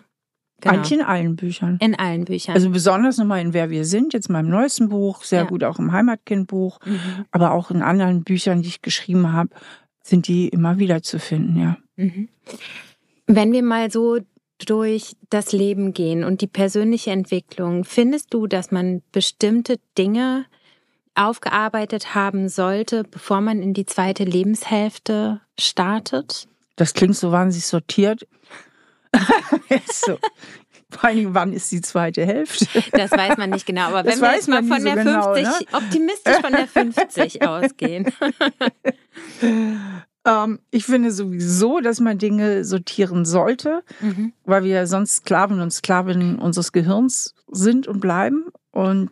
[0.60, 0.74] Genau.
[0.74, 1.78] Eigentlich in allen Büchern.
[1.80, 2.54] In allen Büchern.
[2.54, 5.46] Also besonders nochmal in Wer wir sind, jetzt meinem neuesten Buch, sehr ja.
[5.46, 7.24] gut auch im Heimatkindbuch, mhm.
[7.30, 9.50] aber auch in anderen Büchern, die ich geschrieben habe,
[10.02, 11.78] sind die immer wieder zu finden, ja.
[11.96, 12.28] Mhm.
[13.26, 14.18] Wenn wir mal so
[14.66, 20.46] durch das Leben gehen und die persönliche Entwicklung, findest du, dass man bestimmte Dinge
[21.14, 26.48] aufgearbeitet haben sollte, bevor man in die zweite Lebenshälfte startet?
[26.76, 28.26] Das klingt so wahnsinnig sortiert.
[29.92, 30.18] so.
[30.90, 32.66] Vor Dingen, wann ist die zweite Hälfte?
[32.92, 35.34] Das weiß man nicht genau, aber wenn wir jetzt mal von der so 50, genau,
[35.34, 35.66] ne?
[35.72, 38.12] optimistisch von der 50 ausgehen.
[40.24, 44.32] Ähm, ich finde sowieso, dass man Dinge sortieren sollte, mhm.
[44.44, 48.46] weil wir sonst Sklaven und Sklavinnen unseres Gehirns sind und bleiben.
[48.70, 49.10] Und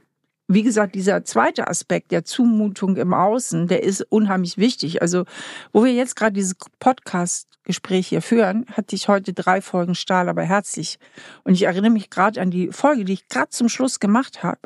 [0.49, 5.03] wie gesagt, dieser zweite Aspekt der Zumutung im Außen, der ist unheimlich wichtig.
[5.03, 5.25] Also,
[5.73, 10.43] wo wir jetzt gerade dieses Podcast-Gespräch hier führen, hatte ich heute drei Folgen Stahl, aber
[10.43, 10.99] herzlich.
[11.45, 14.61] Und ich erinnere mich gerade an die Folge, die ich gerade zum Schluss gemacht habe,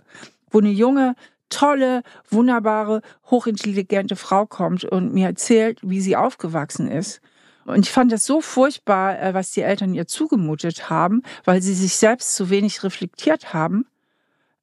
[0.50, 1.16] wo eine junge
[1.52, 7.20] tolle, wunderbare, hochintelligente Frau kommt und mir erzählt, wie sie aufgewachsen ist.
[7.64, 11.74] Und ich fand das so furchtbar, äh, was die Eltern ihr zugemutet haben, weil sie
[11.74, 13.86] sich selbst zu wenig reflektiert haben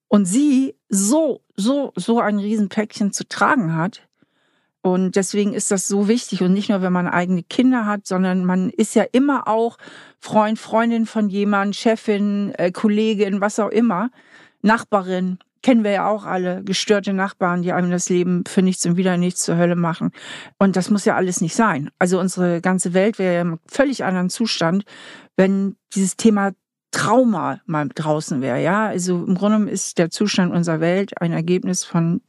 [0.09, 4.01] und sie so, so, so ein Riesenpäckchen zu tragen hat.
[4.81, 8.45] Und deswegen ist das so wichtig und nicht nur, wenn man eigene Kinder hat, sondern
[8.45, 9.77] man ist ja immer auch
[10.19, 14.09] Freund, Freundin von jemand, Chefin, äh, Kollegin, was auch immer,
[14.61, 18.97] Nachbarin kennen wir ja auch alle, gestörte Nachbarn, die einem das Leben für nichts und
[18.97, 20.11] wieder nichts zur Hölle machen.
[20.57, 21.89] Und das muss ja alles nicht sein.
[21.99, 24.85] Also unsere ganze Welt wäre ja im völlig anderen Zustand,
[25.35, 26.51] wenn dieses Thema
[26.91, 28.61] Trauma mal draußen wäre.
[28.61, 32.21] Ja, also im Grunde ist der Zustand unserer Welt ein Ergebnis von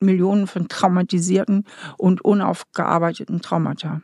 [0.00, 1.64] Millionen von traumatisierten
[1.96, 4.02] und unaufgearbeiteten Traumata.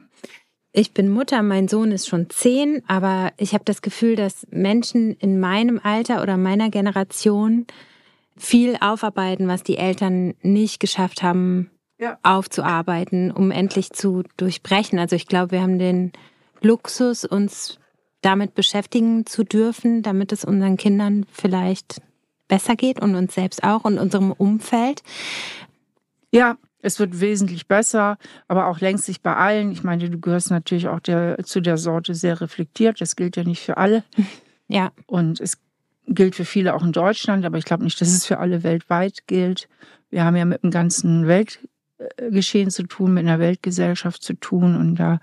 [0.74, 5.12] Ich bin Mutter, mein Sohn ist schon zehn, aber ich habe das Gefühl, dass Menschen
[5.16, 7.66] in meinem Alter oder meiner Generation
[8.36, 12.18] viel aufarbeiten, was die Eltern nicht geschafft haben ja.
[12.22, 14.98] aufzuarbeiten, um endlich zu durchbrechen.
[14.98, 16.12] Also ich glaube, wir haben den
[16.60, 17.78] Luxus, uns
[18.20, 22.00] damit beschäftigen zu dürfen, damit es unseren Kindern vielleicht
[22.48, 25.02] besser geht und uns selbst auch und unserem Umfeld.
[26.32, 28.18] Ja, es wird wesentlich besser,
[28.48, 29.70] aber auch längst nicht bei allen.
[29.72, 33.00] Ich meine, du gehörst natürlich auch der, zu der Sorte sehr reflektiert.
[33.00, 34.04] Das gilt ja nicht für alle.
[34.68, 34.90] Ja.
[35.06, 35.58] Und es
[36.06, 39.26] gilt für viele auch in Deutschland, aber ich glaube nicht, dass es für alle weltweit
[39.26, 39.68] gilt.
[40.10, 44.96] Wir haben ja mit dem ganzen Weltgeschehen zu tun, mit einer Weltgesellschaft zu tun und
[44.96, 45.20] da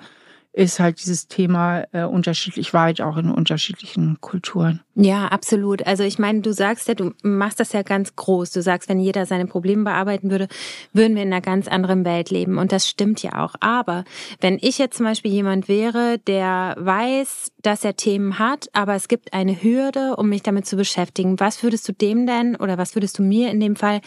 [0.51, 4.81] ist halt dieses Thema äh, unterschiedlich weit, auch in unterschiedlichen Kulturen.
[4.95, 5.85] Ja, absolut.
[5.85, 8.51] Also ich meine, du sagst ja, du machst das ja ganz groß.
[8.51, 10.47] Du sagst, wenn jeder seine Probleme bearbeiten würde,
[10.91, 12.57] würden wir in einer ganz anderen Welt leben.
[12.57, 13.53] Und das stimmt ja auch.
[13.59, 14.03] Aber
[14.41, 19.07] wenn ich jetzt zum Beispiel jemand wäre, der weiß, dass er Themen hat, aber es
[19.07, 22.95] gibt eine Hürde, um mich damit zu beschäftigen, was würdest du dem denn oder was
[22.95, 24.01] würdest du mir in dem Fall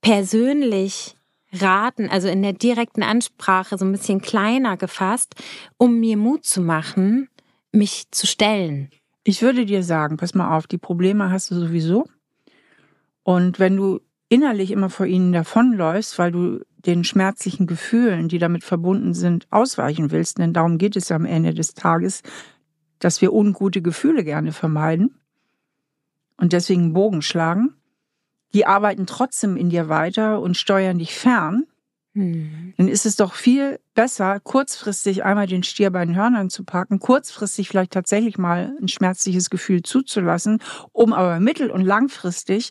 [0.00, 1.16] persönlich
[1.52, 5.34] raten, also in der direkten Ansprache so ein bisschen kleiner gefasst,
[5.76, 7.28] um mir Mut zu machen,
[7.72, 8.90] mich zu stellen?
[9.24, 12.06] Ich würde dir sagen, pass mal auf, die Probleme hast du sowieso.
[13.22, 18.64] Und wenn du innerlich immer vor ihnen davonläufst, weil du den schmerzlichen Gefühlen, die damit
[18.64, 22.22] verbunden sind, ausweichen willst, denn darum geht es am Ende des Tages,
[22.98, 25.20] dass wir ungute Gefühle gerne vermeiden
[26.36, 27.74] und deswegen Bogen schlagen,
[28.54, 31.64] die arbeiten trotzdem in dir weiter und steuern dich fern,
[32.14, 32.74] hm.
[32.76, 36.98] dann ist es doch viel besser, kurzfristig einmal den Stier bei den Hörnern zu packen,
[36.98, 40.62] kurzfristig vielleicht tatsächlich mal ein schmerzliches Gefühl zuzulassen,
[40.92, 42.70] um aber mittel- und langfristig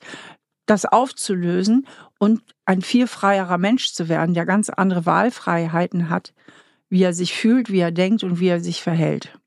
[0.67, 1.87] das aufzulösen
[2.19, 6.33] und ein viel freierer Mensch zu werden, der ganz andere Wahlfreiheiten hat,
[6.89, 9.37] wie er sich fühlt, wie er denkt und wie er sich verhält.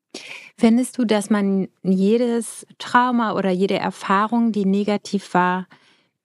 [0.57, 5.66] Findest du, dass man jedes Trauma oder jede Erfahrung, die negativ war,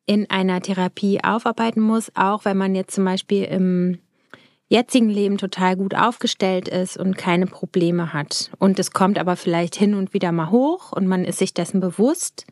[0.09, 3.99] in einer Therapie aufarbeiten muss, auch wenn man jetzt zum Beispiel im
[4.67, 8.49] jetzigen Leben total gut aufgestellt ist und keine Probleme hat.
[8.57, 11.79] Und es kommt aber vielleicht hin und wieder mal hoch und man ist sich dessen
[11.79, 12.47] bewusst.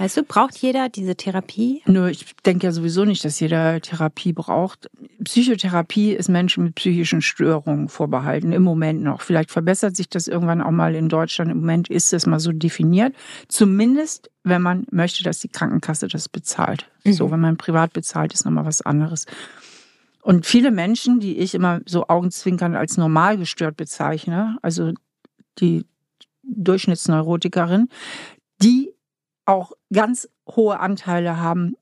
[0.00, 1.82] Weißt du, braucht jeder diese Therapie?
[1.84, 4.88] Nur, ich denke ja sowieso nicht, dass jeder Therapie braucht.
[5.22, 9.20] Psychotherapie ist Menschen mit psychischen Störungen vorbehalten, im Moment noch.
[9.20, 11.50] Vielleicht verbessert sich das irgendwann auch mal in Deutschland.
[11.50, 13.14] Im Moment ist es mal so definiert.
[13.48, 16.90] Zumindest, wenn man möchte, dass die Krankenkasse das bezahlt.
[17.04, 17.12] Mhm.
[17.12, 19.26] So, wenn man privat bezahlt, ist nochmal was anderes.
[20.22, 24.94] Und viele Menschen, die ich immer so augenzwinkernd als normal gestört bezeichne, also
[25.58, 25.84] die
[26.42, 27.90] Durchschnittsneurotikerin,
[28.62, 28.94] die
[29.50, 31.74] auch ganz hohe Anteile haben,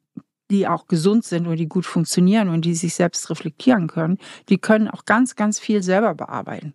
[0.50, 4.59] die auch gesund sind und die gut funktionieren und die sich selbst reflektieren können, die
[4.59, 6.74] können auch ganz, ganz viel selber bearbeiten.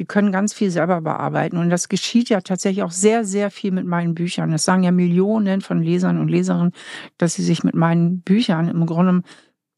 [0.00, 1.58] Die können ganz viel selber bearbeiten.
[1.58, 4.50] Und das geschieht ja tatsächlich auch sehr, sehr viel mit meinen Büchern.
[4.50, 6.72] Das sagen ja Millionen von Lesern und Leserinnen,
[7.18, 9.22] dass sie sich mit meinen Büchern im Grunde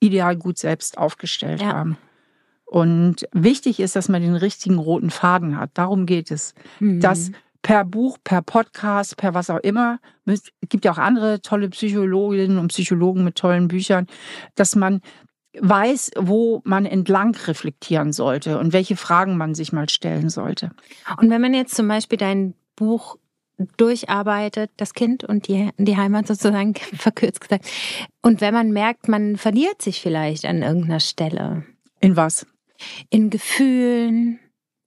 [0.00, 1.72] ideal gut selbst aufgestellt ja.
[1.72, 1.98] haben.
[2.64, 5.72] Und wichtig ist, dass man den richtigen roten Faden hat.
[5.74, 6.54] Darum geht es.
[6.80, 7.00] Mhm.
[7.00, 10.00] Dass per Buch, per Podcast, per was auch immer.
[10.26, 14.06] Es gibt ja auch andere tolle Psychologinnen und Psychologen mit tollen Büchern,
[14.54, 15.00] dass man
[15.58, 20.70] weiß, wo man entlang reflektieren sollte und welche Fragen man sich mal stellen sollte.
[21.18, 23.16] Und wenn man jetzt zum Beispiel dein Buch
[23.76, 27.66] durcharbeitet, das Kind und die, die Heimat sozusagen, verkürzt gesagt,
[28.22, 31.64] und wenn man merkt, man verliert sich vielleicht an irgendeiner Stelle.
[32.00, 32.46] In was?
[33.10, 34.40] In Gefühlen,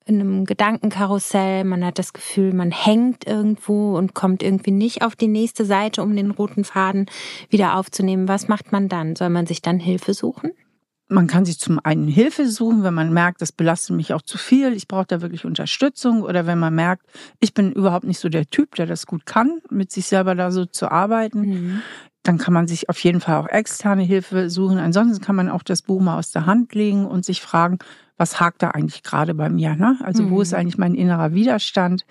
[0.06, 5.16] in einem Gedankenkarussell, man hat das Gefühl, man hängt irgendwo und kommt irgendwie nicht auf
[5.16, 7.08] die nächste Seite, um den roten Faden
[7.50, 8.28] wieder aufzunehmen.
[8.28, 9.16] Was macht man dann?
[9.16, 10.52] Soll man sich dann Hilfe suchen?
[11.08, 14.40] Man kann sich zum einen Hilfe suchen, wenn man merkt, das belastet mich auch zu
[14.40, 17.06] viel, ich brauche da wirklich Unterstützung oder wenn man merkt,
[17.40, 20.50] ich bin überhaupt nicht so der Typ, der das gut kann, mit sich selber da
[20.50, 21.42] so zu arbeiten.
[21.42, 21.82] Mhm.
[22.24, 24.80] Dann kann man sich auf jeden Fall auch externe Hilfe suchen.
[24.80, 27.78] Ansonsten kann man auch das Buch mal aus der Hand legen und sich fragen,
[28.18, 29.76] was hakt da eigentlich gerade bei mir?
[29.76, 29.98] Ne?
[30.04, 30.32] Also mhm.
[30.32, 30.60] wo ist mhm.
[30.60, 32.06] eigentlich mein innerer Widerstand?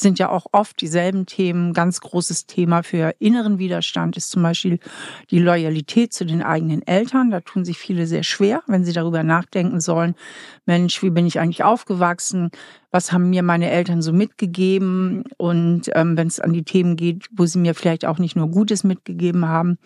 [0.00, 1.72] sind ja auch oft dieselben Themen.
[1.72, 4.78] Ganz großes Thema für inneren Widerstand ist zum Beispiel
[5.30, 7.30] die Loyalität zu den eigenen Eltern.
[7.30, 10.14] Da tun sich viele sehr schwer, wenn sie darüber nachdenken sollen.
[10.66, 12.50] Mensch, wie bin ich eigentlich aufgewachsen?
[12.90, 15.24] Was haben mir meine Eltern so mitgegeben?
[15.36, 18.48] Und ähm, wenn es an die Themen geht, wo sie mir vielleicht auch nicht nur
[18.48, 19.78] Gutes mitgegeben haben,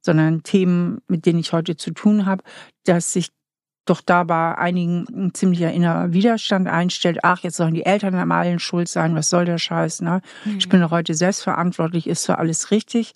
[0.00, 2.44] sondern Themen, mit denen ich heute zu tun habe,
[2.84, 3.30] dass sich
[3.84, 8.32] doch da bei einigen ein ziemlicher innerer Widerstand einstellt, ach, jetzt sollen die Eltern am
[8.32, 10.20] allen schuld sein, was soll der Scheiß, ne?
[10.44, 10.58] Mhm.
[10.58, 13.14] Ich bin doch heute selbstverantwortlich, ist für alles richtig.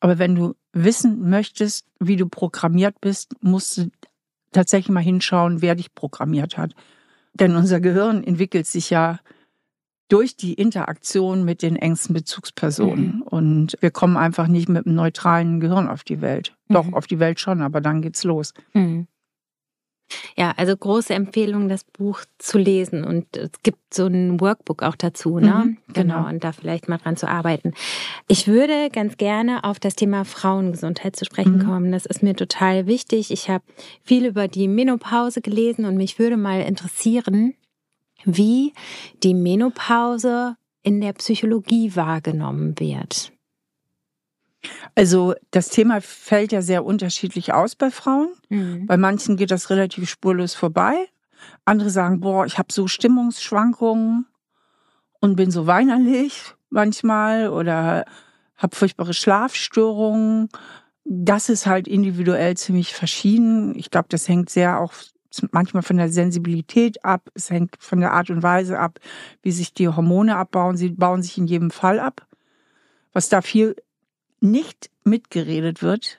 [0.00, 3.90] Aber wenn du wissen möchtest, wie du programmiert bist, musst du
[4.52, 6.74] tatsächlich mal hinschauen, wer dich programmiert hat.
[7.34, 9.20] Denn unser Gehirn entwickelt sich ja
[10.08, 13.16] durch die Interaktion mit den engsten Bezugspersonen.
[13.16, 13.22] Mhm.
[13.22, 16.56] Und wir kommen einfach nicht mit einem neutralen Gehirn auf die Welt.
[16.68, 16.94] Doch, mhm.
[16.94, 18.52] auf die Welt schon, aber dann geht's los.
[18.72, 19.06] Mhm.
[20.36, 23.04] Ja, also große Empfehlung, das Buch zu lesen.
[23.04, 25.62] Und es gibt so ein Workbook auch dazu, ne?
[25.64, 26.16] Mhm, genau.
[26.16, 26.28] genau.
[26.28, 27.74] Und da vielleicht mal dran zu arbeiten.
[28.28, 31.64] Ich würde ganz gerne auf das Thema Frauengesundheit zu sprechen mhm.
[31.64, 31.92] kommen.
[31.92, 33.30] Das ist mir total wichtig.
[33.30, 33.64] Ich habe
[34.02, 37.54] viel über die Menopause gelesen und mich würde mal interessieren,
[38.24, 38.72] wie
[39.22, 43.32] die Menopause in der Psychologie wahrgenommen wird.
[44.94, 48.28] Also das Thema fällt ja sehr unterschiedlich aus bei Frauen.
[48.48, 48.86] Mhm.
[48.86, 51.08] Bei manchen geht das relativ spurlos vorbei.
[51.64, 54.26] Andere sagen, boah, ich habe so Stimmungsschwankungen
[55.20, 58.04] und bin so weinerlich manchmal oder
[58.56, 60.48] habe furchtbare Schlafstörungen.
[61.04, 63.74] Das ist halt individuell ziemlich verschieden.
[63.76, 64.92] Ich glaube, das hängt sehr auch
[65.52, 67.30] manchmal von der Sensibilität ab.
[67.34, 68.98] Es hängt von der Art und Weise ab,
[69.42, 70.76] wie sich die Hormone abbauen.
[70.76, 72.26] Sie bauen sich in jedem Fall ab.
[73.12, 73.76] Was da viel
[74.40, 76.18] nicht mitgeredet wird,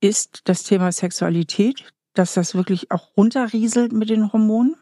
[0.00, 4.76] ist das Thema Sexualität, dass das wirklich auch runterrieselt mit den Hormonen.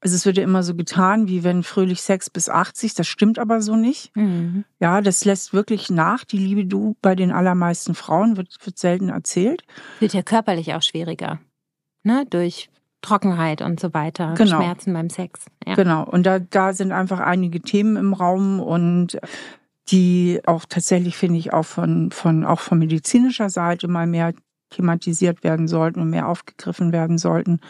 [0.00, 3.38] Also es wird ja immer so getan, wie wenn fröhlich Sex bis 80, das stimmt
[3.38, 4.14] aber so nicht.
[4.14, 4.64] Mhm.
[4.78, 6.24] Ja, das lässt wirklich nach.
[6.24, 9.64] Die Liebe du bei den allermeisten Frauen wird, wird selten erzählt.
[9.98, 11.40] Wird ja körperlich auch schwieriger,
[12.04, 12.24] ne?
[12.30, 14.56] Durch Trockenheit und so weiter, genau.
[14.56, 15.46] Schmerzen beim Sex.
[15.66, 15.74] Ja.
[15.74, 19.18] Genau, und da, da sind einfach einige Themen im Raum und
[19.90, 24.34] die auch tatsächlich, finde ich, auch von, von, auch von medizinischer Seite mal mehr
[24.70, 27.60] thematisiert werden sollten und mehr aufgegriffen werden sollten.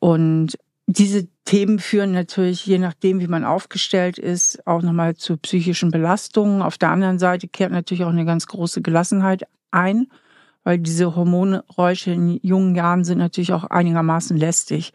[0.00, 5.90] Und diese Themen führen natürlich, je nachdem, wie man aufgestellt ist, auch nochmal zu psychischen
[5.90, 6.62] Belastungen.
[6.62, 10.08] Auf der anderen Seite kehrt natürlich auch eine ganz große Gelassenheit ein,
[10.62, 14.92] weil diese Hormonräusche in jungen Jahren sind natürlich auch einigermaßen lästig.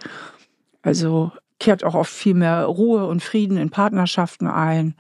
[0.82, 4.96] Also kehrt auch oft viel mehr Ruhe und Frieden in Partnerschaften ein.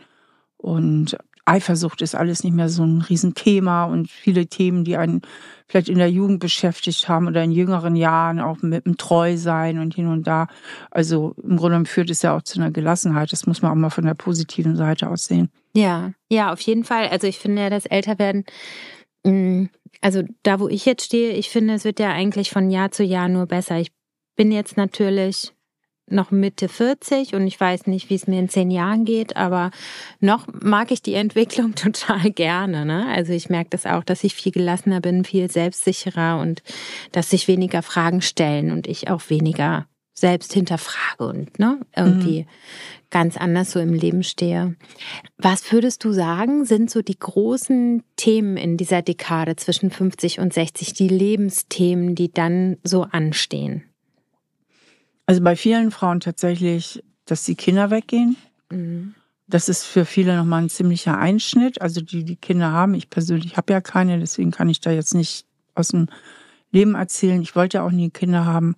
[0.58, 1.18] Und
[1.50, 5.22] Eifersucht ist alles nicht mehr so ein Riesenthema und viele Themen, die einen
[5.68, 9.96] vielleicht in der Jugend beschäftigt haben oder in jüngeren Jahren auch mit dem Treusein und
[9.96, 10.48] hin und da.
[10.92, 13.32] Also im Grunde führt es ja auch zu einer Gelassenheit.
[13.32, 15.50] Das muss man auch mal von der positiven Seite aus sehen.
[15.74, 17.08] Ja, ja, auf jeden Fall.
[17.10, 18.46] Also ich finde ja, das Älterwerden,
[19.24, 19.66] mm,
[20.02, 23.04] also da, wo ich jetzt stehe, ich finde, es wird ja eigentlich von Jahr zu
[23.04, 23.80] Jahr nur besser.
[23.80, 23.92] Ich
[24.36, 25.54] bin jetzt natürlich
[26.12, 29.72] noch Mitte 40 und ich weiß nicht, wie es mir in zehn Jahren geht, aber
[30.19, 32.86] noch mag ich die Entwicklung total gerne.
[32.86, 33.08] Ne?
[33.08, 36.62] Also ich merke das auch, dass ich viel gelassener bin, viel selbstsicherer und
[37.12, 39.88] dass sich weniger Fragen stellen und ich auch weniger
[40.19, 42.45] selbst hinterfrage und ne, irgendwie mhm.
[43.10, 44.76] ganz anders so im Leben stehe.
[45.38, 50.54] Was würdest du sagen, sind so die großen Themen in dieser Dekade zwischen 50 und
[50.54, 53.88] 60, die Lebensthemen, die dann so anstehen?
[55.30, 58.36] Also bei vielen Frauen tatsächlich, dass die Kinder weggehen.
[58.72, 59.13] Mhm.
[59.46, 61.84] Das ist für viele nochmal ein ziemlicher Einschnitt.
[61.84, 65.13] Also die, die Kinder haben, ich persönlich habe ja keine, deswegen kann ich da jetzt
[65.13, 66.08] nicht aus dem
[66.72, 67.44] Leben erzählen.
[67.44, 68.76] Ich wollte auch nie Kinder haben.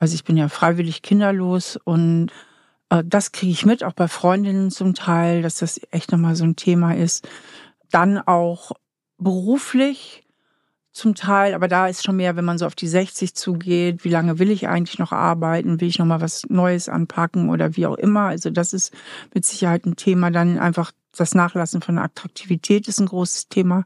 [0.00, 2.32] Also ich bin ja freiwillig kinderlos und
[2.90, 6.42] äh, das kriege ich mit, auch bei Freundinnen zum Teil, dass das echt nochmal so
[6.42, 7.28] ein Thema ist.
[7.92, 8.72] Dann auch
[9.18, 10.25] beruflich
[10.96, 14.08] zum Teil, aber da ist schon mehr, wenn man so auf die 60 zugeht, wie
[14.08, 17.86] lange will ich eigentlich noch arbeiten, will ich noch mal was Neues anpacken oder wie
[17.86, 18.22] auch immer.
[18.22, 18.94] Also das ist
[19.34, 20.30] mit Sicherheit ein Thema.
[20.30, 23.84] Dann einfach das Nachlassen von Attraktivität ist ein großes Thema.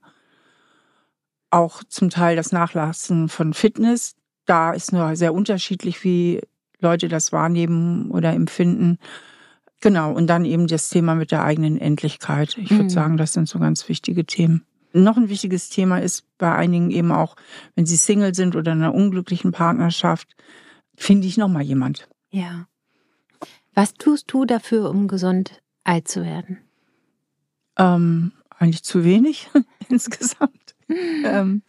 [1.50, 4.14] Auch zum Teil das Nachlassen von Fitness.
[4.46, 6.40] Da ist nur sehr unterschiedlich, wie
[6.78, 8.98] Leute das wahrnehmen oder empfinden.
[9.80, 12.56] Genau, und dann eben das Thema mit der eigenen Endlichkeit.
[12.56, 12.90] Ich würde mhm.
[12.90, 14.64] sagen, das sind so ganz wichtige Themen.
[14.92, 17.36] Noch ein wichtiges Thema ist bei einigen eben auch,
[17.74, 20.34] wenn sie Single sind oder in einer unglücklichen Partnerschaft,
[20.96, 22.08] finde ich nochmal jemand.
[22.30, 22.66] Ja.
[23.74, 26.58] Was tust du dafür, um gesund alt zu werden?
[27.76, 29.48] Ähm, eigentlich zu wenig
[29.88, 30.74] insgesamt.
[30.88, 31.62] ähm,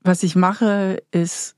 [0.00, 1.56] was ich mache, ist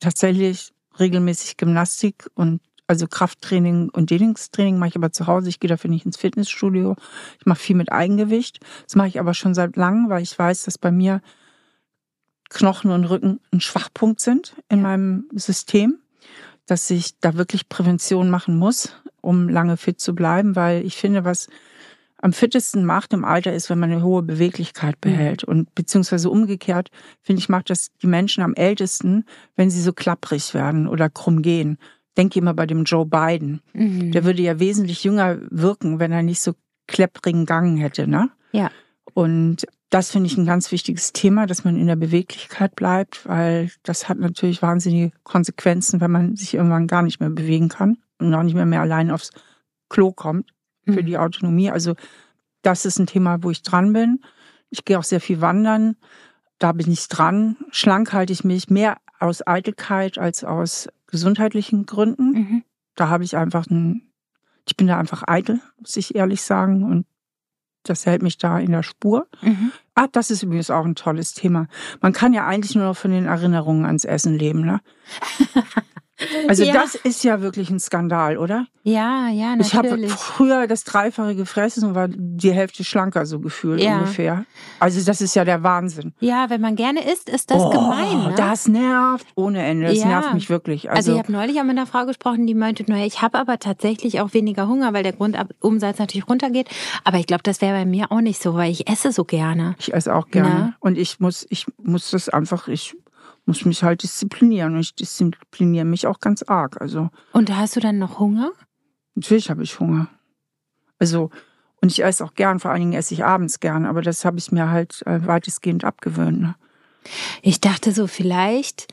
[0.00, 5.48] tatsächlich regelmäßig Gymnastik und also Krafttraining und Dehnungstraining mache ich aber zu Hause.
[5.48, 6.96] Ich gehe dafür nicht ins Fitnessstudio.
[7.38, 8.60] Ich mache viel mit Eigengewicht.
[8.84, 11.22] Das mache ich aber schon seit langem, weil ich weiß, dass bei mir
[12.50, 14.82] Knochen und Rücken ein Schwachpunkt sind in ja.
[14.82, 15.98] meinem System,
[16.66, 21.24] dass ich da wirklich Prävention machen muss, um lange fit zu bleiben, weil ich finde,
[21.24, 21.48] was
[22.18, 25.00] am fittesten macht im Alter ist, wenn man eine hohe Beweglichkeit mhm.
[25.00, 25.46] behält.
[25.46, 25.52] Mhm.
[25.52, 26.90] Und beziehungsweise umgekehrt,
[27.22, 29.24] finde ich, macht das die Menschen am ältesten,
[29.56, 31.78] wenn sie so klapprig werden oder krumm gehen
[32.16, 33.60] denke immer bei dem Joe Biden.
[33.72, 34.12] Mhm.
[34.12, 36.54] Der würde ja wesentlich jünger wirken, wenn er nicht so
[36.86, 38.30] klepprigen Gang hätte, ne?
[38.52, 38.70] Ja.
[39.14, 43.70] Und das finde ich ein ganz wichtiges Thema, dass man in der Beweglichkeit bleibt, weil
[43.84, 48.34] das hat natürlich wahnsinnige Konsequenzen, wenn man sich irgendwann gar nicht mehr bewegen kann und
[48.34, 49.30] auch nicht mehr, mehr allein aufs
[49.88, 50.52] Klo kommt
[50.84, 51.06] für mhm.
[51.06, 51.70] die Autonomie.
[51.70, 51.94] Also
[52.62, 54.20] das ist ein Thema, wo ich dran bin.
[54.70, 55.96] Ich gehe auch sehr viel wandern.
[56.58, 57.56] Da bin ich dran.
[57.70, 62.32] Schlank halte ich mich mehr aus Eitelkeit als aus gesundheitlichen Gründen.
[62.32, 62.64] Mhm.
[62.96, 64.10] Da habe ich einfach ein,
[64.66, 66.82] ich bin da einfach eitel, muss ich ehrlich sagen.
[66.82, 67.06] Und
[67.84, 69.28] das hält mich da in der Spur.
[69.40, 69.70] Mhm.
[69.94, 71.68] Ah, das ist übrigens auch ein tolles Thema.
[72.00, 74.80] Man kann ja eigentlich nur noch von den Erinnerungen ans Essen leben, ne?
[76.48, 76.72] Also ja.
[76.72, 78.66] das ist ja wirklich ein Skandal, oder?
[78.84, 79.64] Ja, ja, natürlich.
[79.64, 83.98] Ich habe früher das Dreifache gefressen und war die Hälfte schlanker so gefühlt ja.
[83.98, 84.44] ungefähr.
[84.78, 86.12] Also das ist ja der Wahnsinn.
[86.20, 88.28] Ja, wenn man gerne isst, ist das oh, gemein.
[88.28, 88.34] Ne?
[88.36, 89.88] Das nervt ohne Ende.
[89.88, 90.06] Das ja.
[90.06, 90.90] nervt mich wirklich.
[90.90, 93.38] Also, also ich habe neulich auch mit einer Frau gesprochen, die meinte, naja, ich habe
[93.38, 96.68] aber tatsächlich auch weniger Hunger, weil der Grundumsatz natürlich runtergeht.
[97.02, 99.74] Aber ich glaube, das wäre bei mir auch nicht so, weil ich esse so gerne.
[99.78, 100.48] Ich esse auch gerne.
[100.48, 100.74] Ne?
[100.78, 102.94] Und ich muss, ich muss das einfach, ich
[103.46, 106.80] muss mich halt disziplinieren und ich diszipliniere mich auch ganz arg.
[106.80, 108.52] Also und hast du dann noch Hunger?
[109.14, 110.08] Natürlich habe ich Hunger.
[110.98, 111.30] Also
[111.80, 114.38] und ich esse auch gern, vor allen Dingen esse ich abends gern, aber das habe
[114.38, 116.40] ich mir halt äh, weitestgehend abgewöhnt.
[116.40, 116.54] Ne?
[117.42, 118.88] Ich dachte so, vielleicht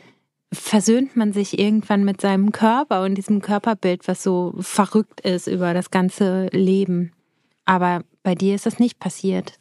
[0.54, 5.74] versöhnt man sich irgendwann mit seinem Körper und diesem Körperbild, was so verrückt ist über
[5.74, 7.14] das ganze Leben.
[7.64, 9.61] Aber bei dir ist das nicht passiert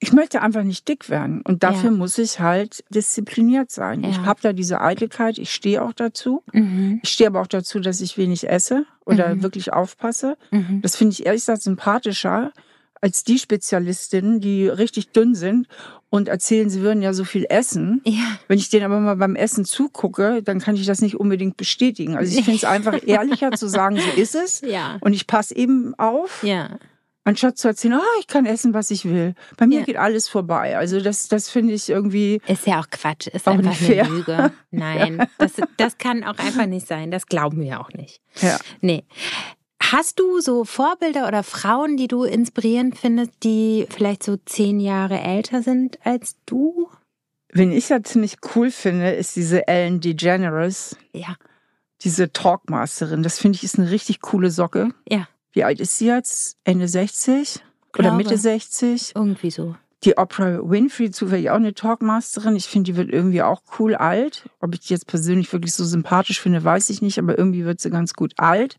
[0.00, 1.42] ich möchte einfach nicht dick werden.
[1.42, 1.96] Und dafür ja.
[1.96, 4.02] muss ich halt diszipliniert sein.
[4.02, 4.10] Ja.
[4.10, 6.42] Ich habe da diese Eitelkeit, ich stehe auch dazu.
[6.52, 7.00] Mhm.
[7.02, 9.42] Ich stehe aber auch dazu, dass ich wenig esse oder mhm.
[9.42, 10.36] wirklich aufpasse.
[10.50, 10.82] Mhm.
[10.82, 12.52] Das finde ich ehrlich gesagt sympathischer
[13.00, 15.68] als die Spezialistinnen, die richtig dünn sind
[16.10, 18.00] und erzählen, sie würden ja so viel essen.
[18.04, 18.38] Ja.
[18.48, 22.16] Wenn ich denen aber mal beim Essen zugucke, dann kann ich das nicht unbedingt bestätigen.
[22.16, 24.62] Also ich finde es einfach ehrlicher zu sagen, so ist es.
[24.62, 24.96] Ja.
[25.00, 26.42] Und ich passe eben auf.
[26.42, 26.78] Ja
[27.28, 29.34] anstatt zu erzählen, oh, ich kann essen, was ich will.
[29.58, 29.84] Bei mir ja.
[29.84, 30.78] geht alles vorbei.
[30.78, 32.40] Also das, das finde ich irgendwie.
[32.46, 34.52] Ist ja auch Quatsch, ist auch einfach eine Lüge.
[34.70, 35.26] Nein, ja.
[35.36, 37.10] das, das kann auch einfach nicht sein.
[37.10, 38.22] Das glauben wir auch nicht.
[38.40, 38.58] Ja.
[38.80, 39.04] Nee.
[39.80, 45.20] Hast du so Vorbilder oder Frauen, die du inspirierend findest, die vielleicht so zehn Jahre
[45.20, 46.88] älter sind als du?
[47.52, 50.96] Wen ich ja ziemlich cool finde, ist diese Ellen DeGeneres.
[51.12, 51.36] Ja.
[52.02, 53.22] Diese Talkmasterin.
[53.22, 54.90] Das finde ich ist eine richtig coole Socke.
[55.08, 56.56] Ja wie alt ist sie jetzt?
[56.64, 57.60] Ende 60
[57.92, 58.08] Glaube.
[58.08, 59.12] oder Mitte 60?
[59.14, 59.76] Irgendwie so.
[60.04, 62.54] Die Oprah Winfrey, zufällig auch eine Talkmasterin.
[62.54, 64.48] Ich finde, die wird irgendwie auch cool alt.
[64.60, 67.80] Ob ich die jetzt persönlich wirklich so sympathisch finde, weiß ich nicht, aber irgendwie wird
[67.80, 68.76] sie ganz gut alt.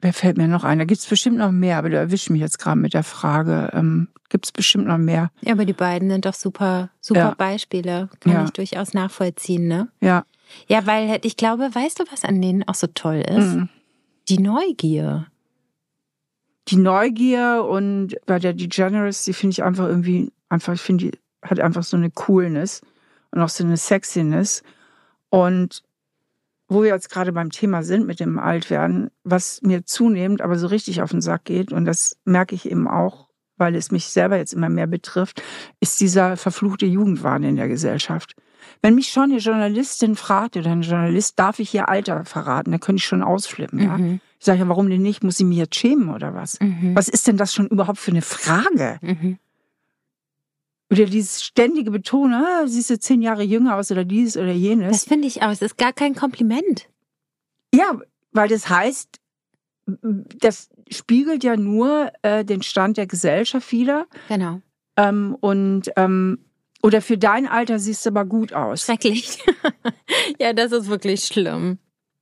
[0.00, 0.78] Wer fällt mir noch ein?
[0.78, 3.70] Da gibt es bestimmt noch mehr, aber du erwischst mich jetzt gerade mit der Frage.
[3.74, 5.30] Ähm, gibt es bestimmt noch mehr?
[5.42, 7.34] Ja, aber die beiden sind doch super, super ja.
[7.36, 8.08] Beispiele.
[8.20, 8.44] Kann ja.
[8.44, 9.88] ich durchaus nachvollziehen, ne?
[10.00, 10.24] Ja.
[10.66, 13.54] Ja, weil ich glaube, weißt du, was an denen auch so toll ist?
[13.54, 13.68] Mhm.
[14.28, 15.26] Die Neugier
[16.68, 21.18] die Neugier und bei der Degeneres, die finde ich einfach irgendwie, einfach, ich finde, die
[21.42, 22.82] hat einfach so eine Coolness
[23.32, 24.62] und auch so eine Sexiness.
[25.28, 25.82] Und
[26.68, 30.68] wo wir jetzt gerade beim Thema sind mit dem Altwerden, was mir zunehmend aber so
[30.68, 34.36] richtig auf den Sack geht, und das merke ich eben auch, weil es mich selber
[34.36, 35.42] jetzt immer mehr betrifft,
[35.80, 38.34] ist dieser verfluchte Jugendwahn in der Gesellschaft.
[38.80, 42.80] Wenn mich schon eine Journalistin fragt oder ein Journalist, darf ich ihr Alter verraten, dann
[42.80, 43.80] könnte ich schon ausflippen.
[43.80, 43.98] Ja?
[43.98, 44.20] Mhm.
[44.38, 45.22] Ich sage ja, warum denn nicht?
[45.22, 46.58] Muss sie mich jetzt schämen oder was?
[46.60, 46.94] Mhm.
[46.94, 48.98] Was ist denn das schon überhaupt für eine Frage?
[49.00, 49.38] Mhm.
[50.90, 54.90] Oder dieses ständige Betonen, ah, siehst du zehn Jahre jünger aus oder dies oder jenes.
[54.90, 55.50] Das finde ich auch.
[55.50, 56.88] Es ist gar kein Kompliment.
[57.74, 57.98] Ja,
[58.32, 59.20] weil das heißt,
[59.86, 64.06] das spiegelt ja nur äh, den Stand der Gesellschaft wieder.
[64.28, 64.60] Genau.
[64.96, 66.38] Ähm, und ähm,
[66.82, 68.82] oder für dein Alter siehst du aber gut aus.
[68.82, 69.38] Schrecklich.
[70.40, 71.78] ja, das ist wirklich schlimm.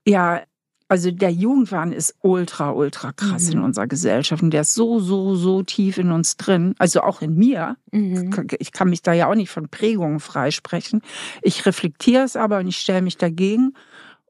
[0.07, 0.43] Ja,
[0.91, 3.53] also der Jugendwahn ist ultra, ultra krass mhm.
[3.53, 6.75] in unserer Gesellschaft und der ist so, so, so tief in uns drin.
[6.79, 7.77] Also auch in mir.
[7.93, 8.35] Mhm.
[8.59, 11.01] Ich kann mich da ja auch nicht von Prägungen freisprechen.
[11.43, 13.75] Ich reflektiere es aber und ich stelle mich dagegen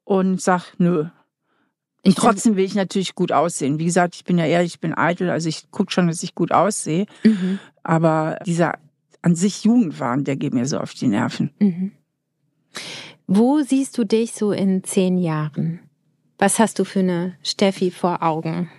[0.04, 1.06] und sag, nö.
[2.04, 3.78] Und trotzdem will ich natürlich gut aussehen.
[3.78, 6.34] Wie gesagt, ich bin ja ehrlich, ich bin eitel, also ich gucke schon, dass ich
[6.34, 7.06] gut aussehe.
[7.24, 7.58] Mhm.
[7.82, 8.74] Aber dieser
[9.22, 11.50] an sich Jugendwahn, der geht mir so auf die Nerven.
[11.58, 11.92] Mhm.
[13.26, 15.80] Wo siehst du dich so in zehn Jahren?
[16.38, 18.70] Was hast du für eine Steffi vor Augen?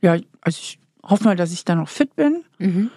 [0.00, 2.44] Ja, also ich hoffe mal, dass ich da noch fit bin.
[2.58, 2.90] Mhm.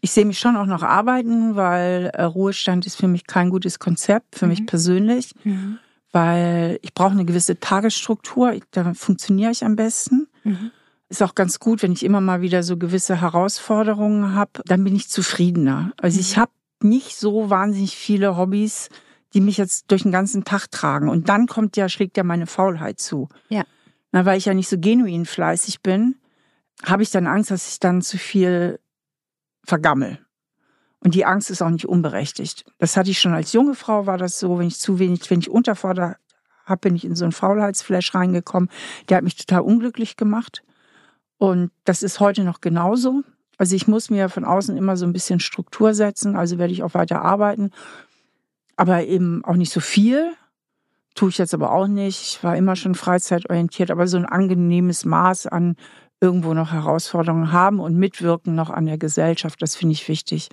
[0.00, 3.78] Ich sehe mich schon auch noch arbeiten, weil äh, Ruhestand ist für mich kein gutes
[3.78, 4.50] Konzept, für mhm.
[4.50, 5.78] mich persönlich, mhm.
[6.12, 10.28] weil ich brauche eine gewisse Tagesstruktur, da funktioniere ich am besten.
[10.44, 10.70] Mhm.
[11.08, 14.94] Ist auch ganz gut, wenn ich immer mal wieder so gewisse Herausforderungen habe, dann bin
[14.94, 15.92] ich zufriedener.
[16.00, 16.40] Also ich mhm.
[16.40, 16.52] habe
[16.82, 18.90] nicht so wahnsinnig viele Hobbys,
[19.34, 21.08] die mich jetzt durch den ganzen Tag tragen.
[21.08, 23.28] Und dann kommt ja, schlägt ja meine Faulheit zu.
[23.48, 23.64] Ja.
[24.12, 26.16] Na, weil ich ja nicht so genuin fleißig bin,
[26.84, 28.78] habe ich dann Angst, dass ich dann zu viel
[29.64, 30.18] vergammel.
[31.00, 32.64] Und die Angst ist auch nicht unberechtigt.
[32.78, 35.40] Das hatte ich schon als junge Frau, war das so, wenn ich zu wenig, wenn
[35.40, 36.16] ich unterfordert
[36.64, 38.68] habe, bin ich in so einen Faulheitsflash reingekommen.
[39.08, 40.62] Der hat mich total unglücklich gemacht.
[41.38, 43.22] Und das ist heute noch genauso.
[43.56, 46.82] Also ich muss mir von außen immer so ein bisschen Struktur setzen, also werde ich
[46.82, 47.70] auch weiter arbeiten.
[48.78, 50.32] aber eben auch nicht so viel.
[51.14, 52.22] Tue ich jetzt aber auch nicht.
[52.22, 55.76] Ich war immer schon freizeitorientiert, aber so ein angenehmes Maß an
[56.20, 60.48] irgendwo noch Herausforderungen haben und mitwirken noch an der Gesellschaft, das finde ich wichtig.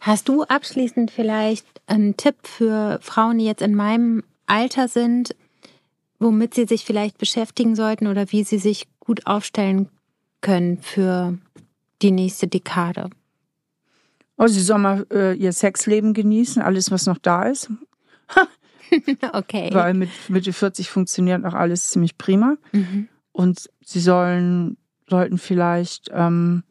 [0.00, 5.36] Hast du abschließend vielleicht einen Tipp für Frauen, die jetzt in meinem Alter sind,
[6.22, 9.88] womit sie sich vielleicht beschäftigen sollten oder wie sie sich gut aufstellen
[10.40, 11.38] können für
[12.00, 13.10] die nächste Dekade?
[14.36, 17.70] Oh, sie soll mal äh, ihr Sexleben genießen, alles, was noch da ist.
[19.32, 19.70] okay.
[19.72, 22.56] Weil mit Mitte 40 funktioniert auch alles ziemlich prima.
[22.72, 23.08] Mhm.
[23.32, 24.76] Und sie sollen,
[25.08, 26.64] sollten vielleicht ähm,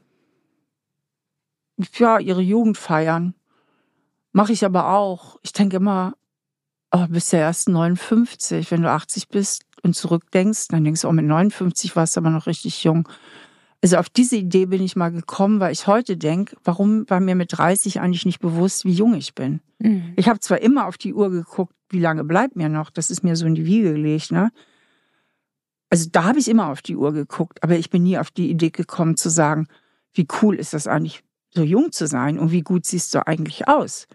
[1.97, 3.33] ja, ihre Jugend feiern.
[4.31, 5.39] Mache ich aber auch.
[5.41, 6.13] Ich denke immer,
[6.91, 8.69] oh, bist ja erst 59.
[8.71, 12.29] Wenn du 80 bist und zurückdenkst, dann denkst du, oh, mit 59 warst du aber
[12.29, 13.07] noch richtig jung.
[13.83, 17.35] Also auf diese Idee bin ich mal gekommen, weil ich heute denke, warum war mir
[17.35, 19.61] mit 30 eigentlich nicht bewusst, wie jung ich bin?
[19.79, 20.13] Mhm.
[20.15, 22.91] Ich habe zwar immer auf die Uhr geguckt, wie lange bleibt mir noch?
[22.91, 24.51] Das ist mir so in die Wiege gelegt, ne?
[25.89, 28.49] Also da habe ich immer auf die Uhr geguckt, aber ich bin nie auf die
[28.49, 29.67] Idee gekommen zu sagen,
[30.13, 31.23] wie cool ist das eigentlich,
[31.53, 34.07] so jung zu sein und wie gut siehst du eigentlich aus?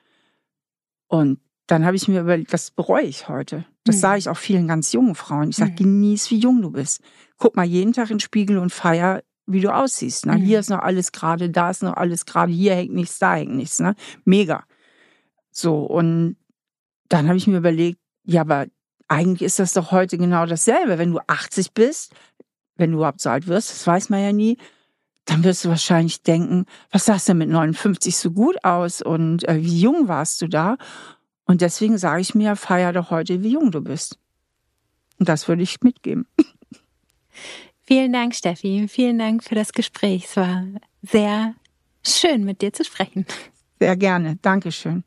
[1.07, 3.65] Und dann habe ich mir überlegt, das bereue ich heute.
[3.85, 4.01] Das mhm.
[4.01, 5.51] sage ich auch vielen ganz jungen Frauen.
[5.51, 5.77] Ich sage, mhm.
[5.77, 7.01] genieß, wie jung du bist.
[7.39, 10.27] Guck mal jeden Tag in den Spiegel und feier, wie du aussiehst.
[10.27, 10.37] Ne?
[10.37, 10.43] Mhm.
[10.43, 13.55] Hier ist noch alles gerade, da ist noch alles gerade, hier hängt nichts, da hängt
[13.55, 13.81] nichts.
[13.81, 13.95] Ne?
[14.25, 14.65] Mega.
[15.51, 16.37] So, und
[17.09, 18.67] dann habe ich mir überlegt, ja, aber
[19.09, 20.99] eigentlich ist das doch heute genau dasselbe.
[20.99, 22.13] Wenn du 80 bist,
[22.77, 24.59] wenn du überhaupt so alt wirst, das weiß man ja nie,
[25.25, 29.57] dann wirst du wahrscheinlich denken, was sahst du mit 59 so gut aus und äh,
[29.57, 30.77] wie jung warst du da?
[31.47, 34.19] Und deswegen sage ich mir, feier doch heute, wie jung du bist.
[35.19, 36.27] Und das würde ich mitgeben.
[37.81, 38.87] Vielen Dank, Steffi.
[38.89, 40.25] Vielen Dank für das Gespräch.
[40.25, 40.67] Es war
[41.03, 41.55] sehr
[42.05, 43.27] schön, mit dir zu sprechen.
[43.79, 44.39] Sehr gerne.
[44.43, 45.05] Dankeschön.